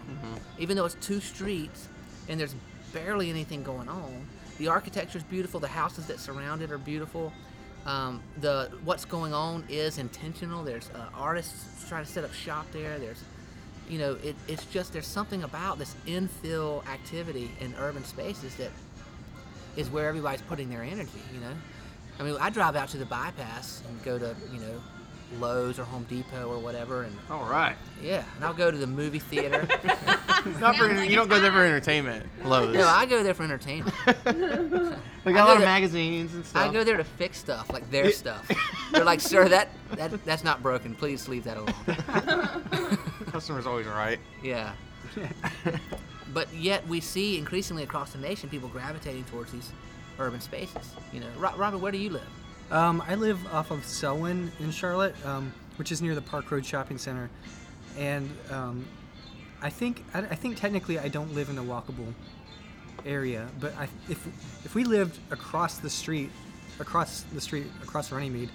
Even 0.58 0.76
though 0.76 0.84
it's 0.84 0.96
two 1.00 1.20
streets 1.20 1.88
and 2.28 2.38
there's 2.38 2.54
barely 2.92 3.30
anything 3.30 3.62
going 3.62 3.88
on, 3.88 4.26
the 4.58 4.68
architecture 4.68 5.18
is 5.18 5.24
beautiful. 5.24 5.60
The 5.60 5.68
houses 5.68 6.06
that 6.06 6.18
surround 6.18 6.62
it 6.62 6.70
are 6.70 6.78
beautiful. 6.78 7.32
Um, 7.84 8.22
the 8.40 8.70
what's 8.84 9.04
going 9.04 9.32
on 9.32 9.64
is 9.68 9.98
intentional. 9.98 10.64
There's 10.64 10.90
uh, 10.90 11.06
artists 11.14 11.88
trying 11.88 12.04
to 12.04 12.10
set 12.10 12.24
up 12.24 12.32
shop 12.32 12.66
there. 12.72 12.98
There's, 12.98 13.22
you 13.88 13.98
know, 13.98 14.16
it, 14.24 14.34
it's 14.48 14.64
just 14.66 14.92
there's 14.92 15.06
something 15.06 15.44
about 15.44 15.78
this 15.78 15.94
infill 16.06 16.84
activity 16.88 17.50
in 17.60 17.74
urban 17.78 18.04
spaces 18.04 18.56
that 18.56 18.70
is 19.76 19.90
where 19.90 20.08
everybody's 20.08 20.42
putting 20.42 20.68
their 20.70 20.82
energy. 20.82 21.20
You 21.34 21.40
know, 21.40 21.52
I 22.18 22.22
mean, 22.22 22.36
I 22.40 22.50
drive 22.50 22.76
out 22.76 22.88
to 22.90 22.98
the 22.98 23.06
bypass 23.06 23.82
and 23.88 24.02
go 24.02 24.18
to 24.18 24.34
you 24.52 24.60
know 24.60 24.82
Lowe's 25.40 25.78
or 25.78 25.84
Home 25.84 26.04
Depot 26.08 26.48
or 26.48 26.58
whatever, 26.58 27.02
and 27.02 27.16
All 27.30 27.44
right. 27.44 27.76
yeah, 28.02 28.24
and 28.36 28.44
I'll 28.44 28.54
go 28.54 28.70
to 28.70 28.76
the 28.76 28.86
movie 28.86 29.18
theater. 29.18 29.66
Not 30.60 30.76
for 30.76 30.92
you 31.02 31.16
don't 31.16 31.28
go 31.28 31.40
there 31.40 31.50
for 31.50 31.64
entertainment. 31.64 32.24
Lowe's. 32.44 32.74
no, 32.74 32.86
I 32.86 33.04
go 33.06 33.22
there 33.24 33.34
for 33.34 33.42
entertainment. 33.42 33.94
They 35.26 35.32
I 35.32 35.34
got 35.34 35.42
a 35.42 35.48
lot 35.48 35.54
of 35.56 35.62
there- 35.62 35.68
magazines 35.68 36.32
and 36.34 36.46
stuff. 36.46 36.68
I 36.68 36.72
go 36.72 36.84
there 36.84 36.96
to 36.98 37.02
fix 37.02 37.38
stuff, 37.38 37.68
like 37.72 37.90
their 37.90 38.12
stuff. 38.12 38.48
They're 38.92 39.02
like, 39.04 39.20
sir, 39.20 39.48
that, 39.48 39.70
that 39.96 40.24
that's 40.24 40.44
not 40.44 40.62
broken. 40.62 40.94
Please 40.94 41.26
leave 41.28 41.42
that 41.42 41.56
alone. 41.56 42.96
Customer's 43.32 43.66
always 43.66 43.86
right. 43.86 44.20
Yeah. 44.44 44.72
But 46.36 46.52
yet 46.52 46.86
we 46.86 47.00
see 47.00 47.38
increasingly 47.38 47.82
across 47.82 48.12
the 48.12 48.18
nation 48.18 48.50
people 48.50 48.68
gravitating 48.68 49.24
towards 49.24 49.50
these 49.52 49.72
urban 50.18 50.38
spaces. 50.38 50.92
You 51.10 51.20
know, 51.20 51.28
Ro- 51.38 51.56
Robert, 51.56 51.78
where 51.78 51.90
do 51.90 51.96
you 51.96 52.10
live? 52.10 52.28
Um, 52.70 53.02
I 53.08 53.14
live 53.14 53.38
off 53.54 53.70
of 53.70 53.82
Selwyn 53.86 54.52
in 54.60 54.70
Charlotte, 54.70 55.14
um, 55.24 55.50
which 55.76 55.90
is 55.90 56.02
near 56.02 56.14
the 56.14 56.20
Park 56.20 56.50
Road 56.50 56.66
Shopping 56.66 56.98
Center, 56.98 57.30
and 57.96 58.28
um, 58.50 58.84
I 59.62 59.70
think 59.70 60.04
I, 60.12 60.18
I 60.18 60.34
think 60.34 60.58
technically 60.58 60.98
I 60.98 61.08
don't 61.08 61.34
live 61.34 61.48
in 61.48 61.56
a 61.56 61.62
walkable 61.62 62.12
area, 63.06 63.48
but 63.58 63.74
I, 63.78 63.84
if 64.10 64.26
if 64.62 64.74
we 64.74 64.84
lived 64.84 65.18
across 65.30 65.78
the 65.78 65.88
street, 65.88 66.30
across 66.80 67.22
the 67.32 67.40
street, 67.40 67.66
across 67.82 68.12
Runnymede, 68.12 68.50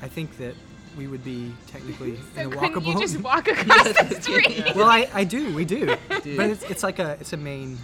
I 0.00 0.08
think 0.08 0.38
that 0.38 0.54
we 0.96 1.06
would 1.06 1.24
be 1.24 1.52
technically 1.66 2.18
So 2.34 2.40
in 2.42 2.52
a 2.52 2.56
walkable. 2.56 2.86
you 2.94 2.98
just 3.00 3.20
walk 3.20 3.48
across 3.56 3.92
the 3.92 4.20
street? 4.20 4.64
well, 4.74 4.88
I, 4.88 5.08
I 5.14 5.24
do, 5.24 5.54
we 5.54 5.64
do, 5.64 5.86
Dude. 6.22 6.36
but 6.36 6.50
it's, 6.50 6.62
it's 6.64 6.82
like 6.82 6.98
a 6.98 7.16
it's 7.20 7.32
a 7.32 7.36
main 7.36 7.78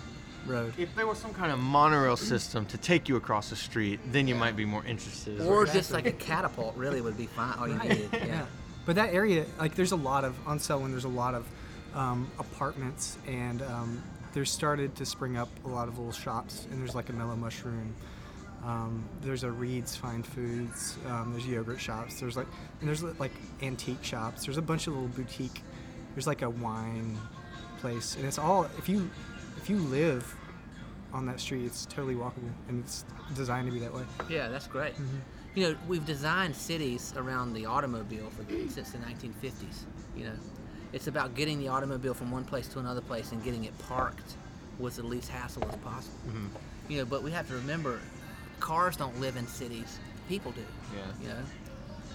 road. 0.47 0.73
If 0.79 0.95
there 0.95 1.07
was 1.07 1.19
some 1.19 1.35
kind 1.35 1.53
of 1.53 1.59
monorail 1.59 2.17
system 2.17 2.65
to 2.67 2.79
take 2.79 3.09
you 3.09 3.17
across 3.17 3.51
the 3.51 3.57
street, 3.57 4.01
then 4.13 4.27
you 4.29 4.35
might 4.35 4.57
be 4.57 4.65
more 4.65 4.85
interested. 4.85 5.41
Or 5.43 5.67
just 5.67 5.91
like 5.93 6.07
a 6.07 6.13
catapult 6.13 6.77
really 6.77 7.01
would 7.01 7.17
be 7.19 7.27
fine. 7.27 7.59
All 7.59 7.69
you 7.69 7.79
needed. 7.79 8.09
yeah. 8.13 8.27
Yeah. 8.27 8.47
But 8.87 8.97
that 8.97 9.13
area, 9.13 9.45
like, 9.59 9.75
there's 9.75 9.93
a 9.93 9.97
lot 9.97 10.25
of 10.25 10.35
on 10.49 10.59
Selwyn. 10.59 10.91
There's 10.91 11.05
a 11.05 11.09
lot 11.09 11.35
of 11.35 11.47
um, 11.95 12.31
apartments, 12.39 13.19
and 13.27 13.61
um, 13.61 14.03
there's 14.33 14.51
started 14.51 14.97
to 14.97 15.05
spring 15.05 15.37
up 15.37 15.51
a 15.67 15.69
lot 15.69 15.89
of 15.89 15.99
little 15.99 16.13
shops. 16.13 16.67
And 16.71 16.81
there's 16.81 16.95
like 16.95 17.11
a 17.11 17.13
Mellow 17.13 17.37
Mushroom. 17.37 17.95
Um, 18.65 19.09
there's 19.23 19.45
a 19.45 19.51
Reid's 19.51 19.97
Fine 19.97 20.23
Foods. 20.23 20.99
Um, 21.07 21.33
there's 21.33 21.47
yogurt 21.47 21.81
shops. 21.81 22.21
There's 22.21 22.37
like 22.37 22.47
and 22.81 22.89
there's 22.89 23.03
like 23.03 23.33
antique 23.63 24.03
shops. 24.03 24.45
There's 24.45 24.59
a 24.59 24.63
bunch 24.63 24.87
of 24.87 24.95
little 24.95 25.09
boutique. 25.09 25.63
There's 26.15 26.27
like 26.27 26.43
a 26.43 26.51
wine 26.51 27.17
place, 27.79 28.17
and 28.17 28.25
it's 28.25 28.39
all 28.39 28.65
if 28.79 28.89
you 28.89 29.09
if 29.57 29.71
you 29.71 29.79
live 29.79 30.35
on 31.13 31.25
that 31.27 31.41
street, 31.41 31.65
it's 31.65 31.87
totally 31.87 32.15
walkable, 32.15 32.51
and 32.69 32.83
it's 32.85 33.05
designed 33.35 33.67
to 33.67 33.73
be 33.73 33.79
that 33.81 33.95
way. 33.95 34.03
Yeah, 34.29 34.49
that's 34.49 34.67
great. 34.67 34.95
You 35.55 35.71
know, 35.71 35.77
we've 35.89 36.05
designed 36.05 36.55
cities 36.55 37.15
around 37.17 37.55
the 37.55 37.67
automobile 37.67 38.31
for 38.31 38.45
since 38.69 38.91
the 38.91 38.99
1950s. 38.99 39.85
You 40.17 40.25
know, 40.25 40.33
it's 40.93 41.07
about 41.07 41.35
getting 41.35 41.59
the 41.59 41.69
automobile 41.69 42.15
from 42.15 42.31
one 42.31 42.45
place 42.45 42.69
to 42.69 42.79
another 42.79 43.01
place 43.01 43.33
and 43.33 43.43
getting 43.43 43.65
it 43.65 43.77
parked 43.89 44.35
with 44.79 44.97
the 44.97 45.03
least 45.03 45.29
hassle 45.29 45.65
as 45.69 45.77
possible. 45.77 46.19
You 46.89 46.99
know, 46.99 47.05
but 47.05 47.23
we 47.23 47.31
have 47.33 47.49
to 47.49 47.55
remember, 47.55 48.01
cars 48.61 48.97
don't 48.97 49.19
live 49.21 49.37
in 49.37 49.47
cities. 49.47 49.99
People 50.29 50.53
do. 50.53 50.65
Yeah. 50.95 51.03
You 51.23 51.29
know. 51.29 51.43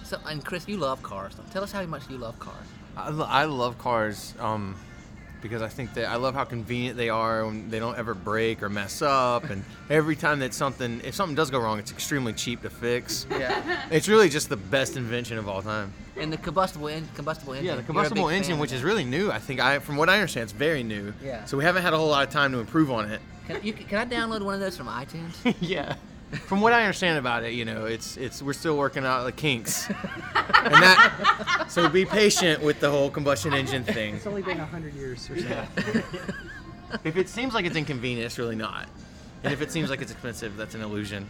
So, 0.04 0.20
and 0.26 0.44
Chris, 0.44 0.68
you 0.68 0.78
love 0.78 1.02
cars. 1.02 1.36
Tell 1.52 1.64
us 1.64 1.72
how 1.72 1.84
much 1.86 2.10
you 2.10 2.18
love 2.18 2.38
cars. 2.40 2.66
I, 2.96 3.10
lo- 3.10 3.28
I 3.28 3.46
love 3.46 3.78
cars. 3.78 4.34
Um, 4.40 4.76
because 5.44 5.62
I 5.62 5.68
think 5.68 5.94
that 5.96 6.06
I 6.06 6.16
love 6.16 6.34
how 6.34 6.46
convenient 6.46 6.96
they 6.98 7.10
are 7.10 7.44
and 7.44 7.70
they 7.70 7.78
don't 7.78 7.98
ever 7.98 8.14
break 8.16 8.64
or 8.64 8.70
mess 8.70 9.02
up. 9.02 9.50
And 9.50 9.64
every 9.90 10.16
time 10.16 10.40
that 10.40 10.54
something, 10.54 11.02
if 11.04 11.14
something 11.14 11.36
does 11.36 11.52
go 11.52 11.60
wrong, 11.60 11.78
it's 11.78 11.92
extremely 11.92 12.34
cheap 12.34 12.62
to 12.64 12.70
fix. 12.70 13.28
Yeah. 13.30 13.86
It's 13.92 14.08
really 14.08 14.30
just 14.30 14.50
the 14.50 14.56
best 14.56 14.96
invention 14.96 15.38
of 15.38 15.48
all 15.48 15.62
time. 15.62 15.94
And 16.18 16.32
the 16.32 16.38
combustible 16.38 16.88
en- 16.88 17.08
combustible 17.14 17.54
engine. 17.54 17.66
Yeah, 17.68 17.76
the 17.76 17.84
combustible 17.84 18.30
engine, 18.30 18.58
which 18.58 18.72
is 18.72 18.84
really 18.84 19.04
new. 19.04 19.32
I 19.32 19.40
think 19.40 19.60
I, 19.60 19.80
from 19.80 19.98
what 19.98 20.10
I 20.10 20.16
understand, 20.16 20.44
it's 20.44 20.54
very 20.54 20.82
new. 20.82 21.14
Yeah. 21.22 21.44
So 21.46 21.58
we 21.58 21.66
haven't 21.66 21.84
had 21.84 21.94
a 21.94 21.98
whole 21.98 22.10
lot 22.10 22.26
of 22.26 22.34
time 22.34 22.54
to 22.54 22.60
improve 22.60 22.90
on 22.90 23.12
it. 23.12 23.20
Can, 23.46 23.60
you, 23.62 23.74
can 23.74 23.98
I 23.98 24.06
download 24.06 24.42
one 24.44 24.54
of 24.54 24.62
those 24.62 24.78
from 24.78 24.88
iTunes? 24.88 25.54
yeah. 25.60 25.96
From 26.46 26.62
what 26.62 26.74
I 26.74 26.82
understand 26.82 27.18
about 27.20 27.44
it, 27.44 27.54
you 27.54 27.66
know, 27.66 27.86
it's 27.86 28.18
it's 28.18 28.42
we're 28.42 28.54
still 28.54 28.78
working 28.78 29.06
out 29.06 29.24
the 29.24 29.32
kinks, 29.32 29.88
and 29.90 29.96
that. 30.74 31.66
So 31.70 31.88
be 31.90 32.06
patient 32.06 32.62
with 32.64 32.80
the 32.80 32.90
whole 32.90 33.10
combustion 33.10 33.54
engine 33.54 33.84
thing. 33.84 34.16
It's 34.16 34.28
only 34.28 34.42
been 34.42 34.58
hundred 34.58 34.94
years 34.96 35.30
or 35.30 35.40
so. 35.40 35.66
If 37.04 37.18
it 37.18 37.28
seems 37.30 37.54
like 37.54 37.66
it's 37.66 37.76
inconvenient, 37.76 38.26
it's 38.26 38.38
really 38.38 38.56
not. 38.56 38.88
And 39.44 39.52
if 39.54 39.62
it 39.62 39.72
seems 39.72 39.90
like 39.90 40.02
it's 40.02 40.12
expensive, 40.12 40.56
that's 40.58 40.76
an 40.76 40.82
illusion. 40.82 41.28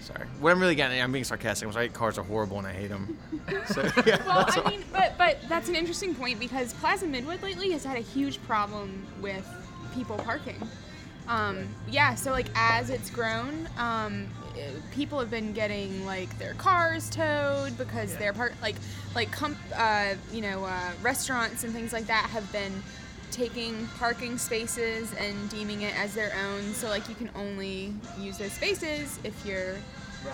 Sorry. 0.00 0.26
What 0.40 0.52
I'm 0.52 0.60
really 0.60 0.74
getting, 0.74 0.98
at, 0.98 1.04
I'm 1.04 1.12
being 1.12 1.24
sarcastic. 1.24 1.66
I'm 1.66 1.72
sorry, 1.72 1.88
cars 1.88 2.18
are 2.18 2.24
horrible 2.24 2.58
and 2.58 2.66
I 2.66 2.72
hate 2.72 2.88
them. 2.88 3.16
So 3.68 3.82
yeah, 4.04 4.22
Well, 4.26 4.44
I 4.48 4.60
all. 4.62 4.70
mean, 4.70 4.82
but 4.92 5.16
but 5.16 5.38
that's 5.48 5.68
an 5.68 5.76
interesting 5.76 6.14
point 6.14 6.38
because 6.38 6.74
Plaza 6.74 7.06
Midwood 7.06 7.40
lately 7.42 7.70
has 7.70 7.84
had 7.84 7.96
a 7.96 8.00
huge 8.02 8.42
problem 8.42 9.06
with 9.20 9.46
people 9.94 10.16
parking. 10.16 10.56
Um, 11.28 11.68
yeah, 11.88 12.14
so 12.14 12.30
like 12.32 12.48
as 12.54 12.90
it's 12.90 13.10
grown, 13.10 13.68
um, 13.78 14.26
people 14.92 15.18
have 15.18 15.30
been 15.30 15.52
getting 15.52 16.04
like 16.06 16.38
their 16.38 16.54
cars 16.54 17.10
towed 17.10 17.76
because 17.76 18.16
they're 18.16 18.32
part 18.32 18.54
like 18.62 18.76
like 19.14 19.32
com- 19.32 19.56
uh, 19.74 20.14
you 20.32 20.42
know 20.42 20.64
uh, 20.64 20.92
restaurants 21.02 21.64
and 21.64 21.72
things 21.72 21.92
like 21.92 22.06
that 22.06 22.28
have 22.30 22.50
been 22.52 22.82
taking 23.30 23.86
parking 23.98 24.38
spaces 24.38 25.12
and 25.14 25.50
deeming 25.50 25.82
it 25.82 25.98
as 25.98 26.14
their 26.14 26.32
own. 26.46 26.62
So 26.74 26.88
like 26.88 27.08
you 27.08 27.14
can 27.14 27.30
only 27.34 27.92
use 28.18 28.38
those 28.38 28.52
spaces 28.52 29.18
if 29.24 29.44
you're 29.44 29.76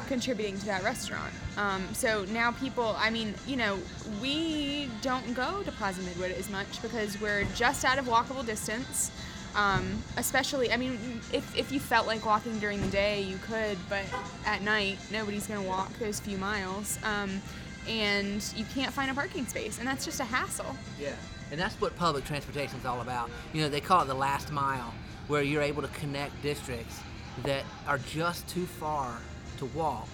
contributing 0.06 0.58
to 0.58 0.66
that 0.66 0.82
restaurant. 0.84 1.32
Um, 1.56 1.82
so 1.92 2.24
now 2.26 2.52
people, 2.52 2.94
I 2.98 3.10
mean, 3.10 3.34
you 3.46 3.56
know, 3.56 3.78
we 4.20 4.88
don't 5.02 5.34
go 5.34 5.62
to 5.62 5.72
Plaza 5.72 6.02
Midwood 6.02 6.36
as 6.38 6.50
much 6.50 6.80
because 6.82 7.20
we're 7.20 7.44
just 7.54 7.84
out 7.84 7.98
of 7.98 8.04
walkable 8.04 8.44
distance. 8.44 9.10
Um, 9.54 10.02
especially, 10.16 10.72
I 10.72 10.76
mean, 10.76 10.92
if, 11.32 11.56
if 11.56 11.72
you 11.72 11.80
felt 11.80 12.06
like 12.06 12.24
walking 12.24 12.58
during 12.60 12.80
the 12.80 12.88
day, 12.88 13.22
you 13.22 13.36
could, 13.38 13.76
but 13.88 14.04
at 14.46 14.62
night, 14.62 14.98
nobody's 15.10 15.46
going 15.46 15.60
to 15.60 15.66
walk 15.68 15.92
those 15.98 16.20
few 16.20 16.38
miles. 16.38 16.98
Um, 17.02 17.42
and 17.88 18.44
you 18.56 18.64
can't 18.74 18.92
find 18.92 19.10
a 19.10 19.14
parking 19.14 19.46
space, 19.46 19.78
and 19.78 19.88
that's 19.88 20.04
just 20.04 20.20
a 20.20 20.24
hassle. 20.24 20.76
Yeah. 21.00 21.14
And 21.50 21.60
that's 21.60 21.74
what 21.80 21.96
public 21.96 22.24
transportation 22.24 22.78
is 22.78 22.84
all 22.84 23.00
about. 23.00 23.30
You 23.52 23.62
know, 23.62 23.68
they 23.68 23.80
call 23.80 24.02
it 24.02 24.06
the 24.06 24.14
last 24.14 24.52
mile, 24.52 24.94
where 25.26 25.42
you're 25.42 25.62
able 25.62 25.82
to 25.82 25.88
connect 25.88 26.40
districts 26.42 27.00
that 27.44 27.64
are 27.86 27.98
just 27.98 28.46
too 28.48 28.66
far 28.66 29.18
to 29.58 29.64
walk. 29.66 30.08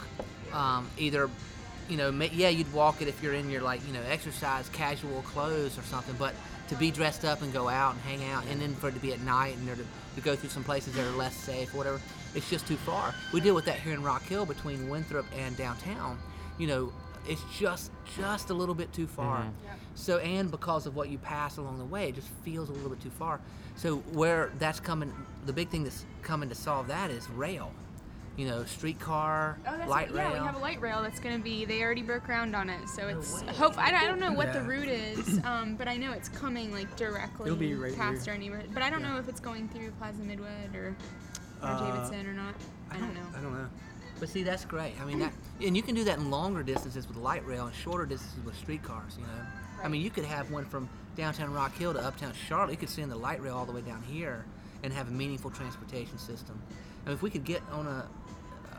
Um, 0.52 0.88
either, 0.96 1.28
you 1.88 1.96
know, 1.96 2.10
yeah, 2.10 2.48
you'd 2.48 2.72
walk 2.72 3.02
it 3.02 3.08
if 3.08 3.22
you're 3.22 3.34
in 3.34 3.50
your 3.50 3.62
like, 3.62 3.86
you 3.86 3.92
know, 3.92 4.02
exercise 4.08 4.68
casual 4.70 5.22
clothes 5.22 5.78
or 5.78 5.82
something, 5.82 6.14
but 6.18 6.34
to 6.68 6.74
be 6.76 6.90
dressed 6.90 7.24
up 7.24 7.42
and 7.42 7.52
go 7.52 7.68
out 7.68 7.94
and 7.94 8.02
hang 8.02 8.30
out, 8.30 8.44
and 8.46 8.60
then 8.60 8.74
for 8.74 8.88
it 8.88 8.92
to 8.92 9.00
be 9.00 9.12
at 9.12 9.20
night 9.20 9.56
and 9.56 9.68
or 9.68 9.76
to, 9.76 9.84
to 10.16 10.20
go 10.20 10.34
through 10.34 10.50
some 10.50 10.64
places 10.64 10.94
that 10.94 11.06
are 11.06 11.16
less 11.16 11.36
safe, 11.36 11.72
or 11.74 11.78
whatever, 11.78 12.00
it's 12.34 12.48
just 12.50 12.66
too 12.66 12.76
far. 12.76 13.14
We 13.32 13.40
deal 13.40 13.54
with 13.54 13.64
that 13.66 13.78
here 13.78 13.94
in 13.94 14.02
Rock 14.02 14.22
Hill 14.22 14.46
between 14.46 14.88
Winthrop 14.88 15.26
and 15.36 15.56
downtown. 15.56 16.18
You 16.58 16.66
know, 16.66 16.92
it's 17.28 17.42
just 17.56 17.90
just 18.16 18.50
a 18.50 18.54
little 18.54 18.74
bit 18.74 18.92
too 18.92 19.06
far. 19.06 19.40
Mm-hmm. 19.40 19.50
So 19.94 20.18
and 20.18 20.50
because 20.50 20.86
of 20.86 20.96
what 20.96 21.08
you 21.08 21.18
pass 21.18 21.56
along 21.56 21.78
the 21.78 21.84
way, 21.84 22.08
it 22.08 22.14
just 22.14 22.28
feels 22.44 22.68
a 22.68 22.72
little 22.72 22.90
bit 22.90 23.00
too 23.00 23.10
far. 23.10 23.40
So 23.76 23.96
where 24.12 24.52
that's 24.58 24.80
coming, 24.80 25.12
the 25.44 25.52
big 25.52 25.68
thing 25.68 25.84
that's 25.84 26.04
coming 26.22 26.48
to 26.48 26.54
solve 26.54 26.88
that 26.88 27.10
is 27.10 27.28
rail. 27.30 27.72
You 28.36 28.46
know, 28.46 28.64
streetcar, 28.64 29.58
Oh, 29.66 29.76
that's 29.78 29.88
light 29.88 30.10
yeah, 30.12 30.18
rail. 30.20 30.34
Yeah, 30.34 30.40
we 30.40 30.46
have 30.46 30.56
a 30.56 30.60
light 30.60 30.80
rail 30.80 31.02
that's 31.02 31.20
going 31.20 31.36
to 31.38 31.42
be. 31.42 31.64
They 31.64 31.82
already 31.82 32.02
broke 32.02 32.24
ground 32.24 32.54
on 32.54 32.68
it, 32.68 32.86
so 32.88 33.08
it's 33.08 33.42
way. 33.42 33.52
hope. 33.54 33.78
I 33.78 33.90
don't, 33.90 34.02
I 34.02 34.06
don't 34.06 34.20
know 34.20 34.32
what 34.32 34.52
the 34.52 34.60
route 34.60 34.88
is, 34.88 35.38
um, 35.44 35.74
but 35.76 35.88
I 35.88 35.96
know 35.96 36.12
it's 36.12 36.28
coming 36.28 36.70
like 36.72 36.94
directly 36.96 37.46
It'll 37.46 37.56
be 37.58 37.74
right 37.74 37.96
past 37.96 38.26
here. 38.26 38.34
our 38.34 38.38
neighborhood. 38.38 38.70
But 38.74 38.82
I 38.82 38.90
don't 38.90 39.00
Yeah. 39.00 39.14
know 39.14 39.18
if 39.18 39.28
it's 39.28 39.40
going 39.40 39.68
through 39.70 39.90
Plaza 39.92 40.20
Midwood 40.22 40.74
or, 40.74 40.88
or 41.62 41.68
Uh, 41.68 41.80
Davidson 41.80 42.26
or 42.26 42.34
not. 42.34 42.54
I 42.90 42.98
don't 42.98 43.14
know. 43.14 43.20
I 43.34 43.40
don't 43.40 43.54
know. 43.54 43.68
But 44.20 44.28
see, 44.28 44.42
that's 44.42 44.64
great. 44.66 44.94
I 45.00 45.04
mean, 45.06 45.18
that, 45.20 45.32
and 45.62 45.74
you 45.76 45.82
can 45.82 45.94
do 45.94 46.04
that 46.04 46.18
in 46.18 46.30
longer 46.30 46.62
distances 46.62 47.08
with 47.08 47.16
light 47.16 47.46
rail 47.46 47.66
and 47.66 47.74
shorter 47.74 48.04
distances 48.06 48.44
with 48.44 48.56
streetcars. 48.56 49.16
You 49.18 49.24
know, 49.24 49.30
I 49.82 49.88
mean, 49.88 50.02
you 50.02 50.10
could 50.10 50.24
have 50.26 50.50
one 50.50 50.64
from 50.66 50.88
downtown 51.16 51.52
Rock 51.54 51.74
Hill 51.76 51.94
to 51.94 52.00
uptown 52.00 52.32
Charlotte. 52.48 52.72
You 52.72 52.76
could 52.78 52.90
send 52.90 53.10
the 53.10 53.16
light 53.16 53.40
rail 53.42 53.56
all 53.56 53.64
the 53.66 53.72
way 53.72 53.80
down 53.82 54.02
here 54.02 54.44
and 54.82 54.92
have 54.92 55.08
a 55.08 55.10
meaningful 55.10 55.50
transportation 55.50 56.18
system. 56.18 56.60
And 57.06 57.14
if 57.14 57.22
we 57.22 57.30
could 57.30 57.44
get 57.44 57.62
on 57.72 57.86
a, 57.86 58.06
a 58.25 58.25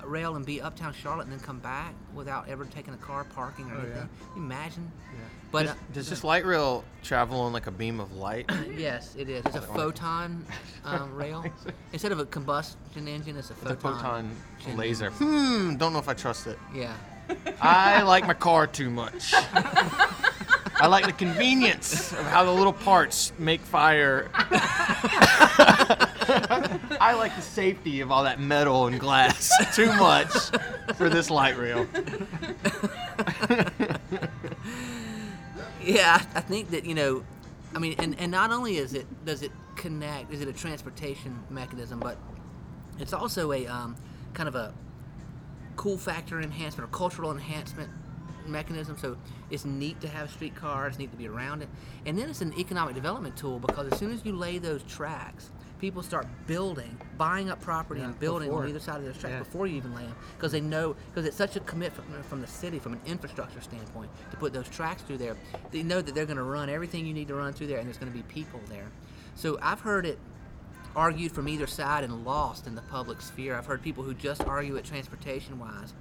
rail 0.08 0.36
and 0.36 0.46
be 0.46 0.62
uptown 0.62 0.94
Charlotte 0.94 1.24
and 1.24 1.32
then 1.32 1.40
come 1.40 1.60
back 1.60 1.94
without 2.14 2.48
ever 2.50 2.66
taking 2.66 2.94
a 2.94 2.98
car, 2.98 3.24
parking, 3.36 3.70
or 3.72 3.76
Oh, 3.76 3.80
anything, 3.82 4.10
yeah. 4.36 4.38
Imagine. 4.38 4.92
Yeah. 5.14 5.20
But 5.52 5.62
Does, 5.64 5.72
uh, 5.72 5.76
does 5.94 6.10
this 6.10 6.24
light 6.24 6.46
rail 6.46 6.84
travel 7.04 7.40
on 7.42 7.54
like 7.54 7.68
a 7.68 7.72
beam 7.72 8.00
of 8.00 8.14
light? 8.16 8.50
yes, 8.76 9.16
it 9.18 9.30
is. 9.30 9.46
It's 9.46 9.56
a 9.56 9.62
photon 9.62 10.46
um, 10.86 11.14
rail. 11.16 11.46
Instead 11.94 12.12
of 12.12 12.20
a 12.20 12.26
combustion 12.26 13.08
engine, 13.08 13.38
it's 13.38 13.50
a 13.50 13.54
The 13.54 13.76
photon. 13.76 13.80
photon 13.98 14.32
engine. 14.60 14.78
laser. 14.78 15.10
Hmm, 15.12 15.76
don't 15.76 15.94
know 15.94 16.00
if 16.00 16.10
I 16.10 16.14
trust 16.14 16.48
it. 16.48 16.58
Yeah. 16.74 16.94
I 17.62 18.02
like 18.14 18.26
my 18.28 18.34
car 18.34 18.68
too 18.68 18.90
much. 18.90 19.34
I 20.80 20.88
like 20.88 21.06
the 21.06 21.12
convenience 21.14 22.12
of 22.14 22.26
how 22.28 22.44
the 22.46 22.52
little 22.52 22.72
parts 22.74 23.34
make 23.40 23.62
fire. 23.62 24.30
I 27.00 27.14
like 27.14 27.36
the 27.36 27.42
safety 27.42 28.02
of 28.02 28.12
all 28.12 28.24
that 28.24 28.40
metal 28.40 28.88
and 28.88 29.00
glass 29.00 29.52
too 29.76 29.94
much 29.96 30.34
for 30.96 31.10
this 31.10 31.30
light 31.30 31.58
rail. 31.58 31.88
Yeah, 35.88 36.22
I 36.36 36.42
think 36.42 36.72
that 36.72 36.84
you 36.84 36.94
know, 36.94 37.24
I 37.74 37.80
mean, 37.80 37.96
and, 37.98 38.20
and 38.20 38.30
not 38.30 38.52
only 38.52 38.76
is 38.76 38.94
it 38.94 39.08
does 39.26 39.42
it 39.42 39.54
connect, 39.78 40.34
is 40.34 40.42
it 40.42 40.50
a 40.50 40.54
transportation 40.54 41.40
mechanism, 41.50 42.02
but 42.02 42.18
it's 43.00 43.14
also 43.14 43.54
a 43.54 43.66
um, 43.68 43.96
kind 44.34 44.50
of 44.50 44.56
a 44.56 44.74
cool 45.78 45.98
factor 45.98 46.42
enhancement 46.42 46.90
or 46.90 46.92
cultural 46.92 47.32
enhancement 47.32 47.90
mechanism. 48.46 48.98
So 48.98 49.16
it's 49.50 49.64
neat 49.64 50.02
to 50.02 50.10
have 50.10 50.28
a 50.28 50.32
streetcar, 50.32 50.88
it's 50.88 51.00
neat 51.00 51.12
to 51.12 51.18
be 51.18 51.30
around 51.30 51.62
it, 51.62 51.70
and 52.06 52.20
then 52.20 52.30
it's 52.30 52.42
an 52.42 52.54
economic 52.60 52.94
development 52.94 53.38
tool 53.38 53.58
because 53.58 53.90
as 53.90 53.98
soon 53.98 54.12
as 54.12 54.26
you 54.26 54.34
lay 54.34 54.58
those 54.58 54.84
tracks, 54.84 55.52
people 55.80 56.02
start 56.04 56.28
building, 56.48 56.98
buying 57.18 57.50
up 57.50 57.62
property 57.62 58.02
Yeah, 58.02 58.08
and 58.08 58.20
building 58.20 58.50
before. 58.50 58.64
on 58.64 58.70
either 58.70 58.80
side 58.80 58.98
of 58.98 59.06
those 59.06 59.18
tracks 59.18 59.34
Yeah. 59.34 59.40
before 59.40 59.68
you 59.68 59.76
even 59.78 59.94
lay 59.94 60.04
them 60.04 60.16
because 60.38 60.52
they 60.52 60.62
know 60.62 60.96
because 61.12 61.26
it's 61.26 61.38
such 61.38 61.56
a 61.56 61.60
commitment 61.62 61.94
from, 62.12 62.24
from 62.24 62.42
the 62.42 62.48
city 62.48 62.80
from 62.80 62.94
an 62.94 63.02
infrastructure 63.06 63.62
standpoint 63.62 64.10
to 64.32 64.38
put 64.38 64.54
those 64.54 64.68
tracks 64.70 65.02
through 65.04 65.18
there. 65.18 65.36
They 65.72 65.84
know 65.84 66.02
that 66.02 66.16
they're 66.16 66.26
going 66.26 66.38
to 66.38 66.44
run 66.44 66.70
everything 66.70 67.06
you 67.06 67.14
need 67.14 67.28
to 67.28 67.36
run 67.36 67.54
through 67.54 67.68
there, 67.68 67.78
and 67.80 67.88
there's 67.88 67.98
going 67.98 68.12
to 68.12 68.18
be 68.18 68.24
people 68.24 68.60
there. 68.70 68.88
So 69.36 69.60
I've 69.62 69.82
heard 69.82 70.06
it 70.06 70.18
argued 70.96 71.32
from 71.32 71.48
either 71.48 71.68
side 71.68 72.04
and 72.04 72.26
lost 72.26 72.66
in 72.66 72.74
the 72.74 72.82
public 72.84 73.22
sphere. 73.22 73.56
I've 73.56 73.68
heard 73.68 73.82
people 73.84 74.04
who 74.04 74.14
just 74.16 74.42
argue 74.46 74.76
it 74.78 74.86
transportation 74.86 75.60
wise, 75.60 75.94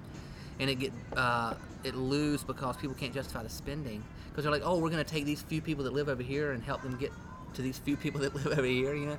and 0.58 0.70
it 0.70 0.76
get 0.76 0.92
uh, 1.16 1.54
it 1.84 1.94
lose 1.94 2.42
because 2.42 2.76
people 2.76 2.96
can't 2.96 3.12
justify 3.12 3.42
the 3.42 3.50
spending 3.50 4.02
because 4.30 4.44
they're 4.44 4.52
like, 4.52 4.62
oh, 4.64 4.78
we're 4.78 4.90
going 4.90 5.04
to 5.04 5.10
take 5.10 5.24
these 5.24 5.42
few 5.42 5.60
people 5.60 5.84
that 5.84 5.92
live 5.92 6.08
over 6.08 6.22
here 6.22 6.52
and 6.52 6.62
help 6.62 6.82
them 6.82 6.96
get 6.98 7.10
to 7.56 7.62
these 7.62 7.78
few 7.78 7.96
people 7.96 8.20
that 8.20 8.34
live 8.36 8.46
over 8.46 8.64
here, 8.66 8.94
you 8.94 9.06
know. 9.06 9.18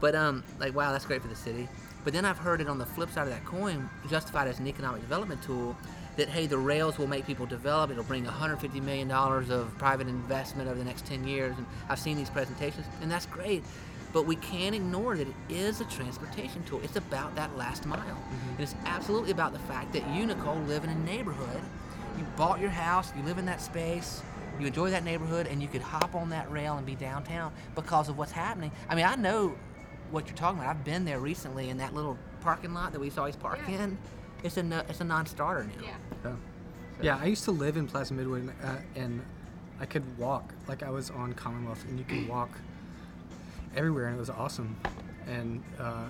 but 0.00 0.14
um, 0.14 0.42
like 0.58 0.74
wow, 0.74 0.92
that's 0.92 1.04
great 1.04 1.22
for 1.22 1.28
the 1.28 1.36
city. 1.36 1.68
But 2.04 2.12
then 2.12 2.24
I've 2.24 2.38
heard 2.38 2.60
it 2.60 2.68
on 2.68 2.78
the 2.78 2.86
flip 2.86 3.10
side 3.10 3.22
of 3.22 3.30
that 3.30 3.44
coin, 3.44 3.90
justified 4.08 4.46
as 4.48 4.58
an 4.60 4.66
economic 4.66 5.00
development 5.00 5.42
tool. 5.42 5.76
That 6.16 6.30
hey, 6.30 6.46
the 6.46 6.56
rails 6.56 6.98
will 6.98 7.08
make 7.08 7.26
people 7.26 7.44
develop. 7.44 7.90
It'll 7.90 8.02
bring 8.04 8.24
150 8.24 8.80
million 8.80 9.06
dollars 9.08 9.50
of 9.50 9.76
private 9.76 10.08
investment 10.08 10.66
over 10.68 10.78
the 10.78 10.84
next 10.84 11.04
10 11.04 11.26
years. 11.28 11.54
And 11.58 11.66
I've 11.90 11.98
seen 11.98 12.16
these 12.16 12.30
presentations, 12.30 12.86
and 13.02 13.10
that's 13.10 13.26
great. 13.26 13.62
But 14.14 14.24
we 14.24 14.36
can't 14.36 14.74
ignore 14.74 15.14
that 15.16 15.28
it 15.28 15.34
is 15.50 15.82
a 15.82 15.84
transportation 15.84 16.62
tool. 16.64 16.80
It's 16.82 16.96
about 16.96 17.34
that 17.34 17.54
last 17.58 17.84
mile. 17.84 18.22
And 18.52 18.60
it's 18.60 18.74
absolutely 18.86 19.30
about 19.30 19.52
the 19.52 19.58
fact 19.58 19.92
that 19.92 20.08
you, 20.14 20.24
Nicole, 20.24 20.56
live 20.60 20.84
in 20.84 20.90
a 20.90 20.98
neighborhood. 21.00 21.60
You 22.16 22.24
bought 22.34 22.60
your 22.60 22.70
house, 22.70 23.12
you 23.14 23.22
live 23.24 23.36
in 23.36 23.44
that 23.44 23.60
space, 23.60 24.22
you 24.60 24.66
enjoy 24.66 24.90
that 24.90 25.04
neighborhood, 25.04 25.46
and 25.46 25.60
you 25.62 25.68
could 25.68 25.82
hop 25.82 26.14
on 26.14 26.30
that 26.30 26.50
rail 26.50 26.76
and 26.76 26.86
be 26.86 26.94
downtown 26.94 27.52
because 27.74 28.08
of 28.08 28.18
what's 28.18 28.32
happening. 28.32 28.70
I 28.88 28.94
mean, 28.94 29.04
I 29.04 29.14
know 29.16 29.54
what 30.10 30.26
you're 30.26 30.36
talking 30.36 30.58
about. 30.60 30.70
I've 30.70 30.84
been 30.84 31.04
there 31.04 31.18
recently 31.18 31.68
in 31.70 31.76
that 31.78 31.94
little 31.94 32.16
parking 32.40 32.72
lot 32.74 32.92
that 32.92 33.00
we 33.00 33.06
used 33.06 33.16
to 33.16 33.20
always 33.22 33.36
park 33.36 33.58
Yeah. 33.68 33.82
in. 33.84 33.98
It's 34.44 34.56
a 34.56 34.62
no, 34.62 34.78
it's 34.88 35.00
a 35.00 35.04
non-starter 35.04 35.64
now. 35.64 35.82
Yeah. 35.82 35.96
Yeah. 36.24 36.32
Yeah, 37.02 37.18
I 37.20 37.26
used 37.26 37.44
to 37.44 37.50
live 37.50 37.76
in 37.76 37.86
Plaza 37.86 38.14
Midwood, 38.14 38.48
uh, 38.64 38.76
and 38.94 39.22
I 39.80 39.84
could 39.86 40.16
walk. 40.16 40.54
Like 40.68 40.82
I 40.82 40.90
was 40.90 41.10
on 41.10 41.32
Commonwealth, 41.34 41.84
and 41.88 41.98
you 41.98 42.04
could 42.04 42.26
walk 42.36 42.50
everywhere, 43.74 44.06
and 44.06 44.16
it 44.16 44.20
was 44.20 44.30
awesome. 44.30 44.76
And 45.26 45.62
uh, 45.78 46.04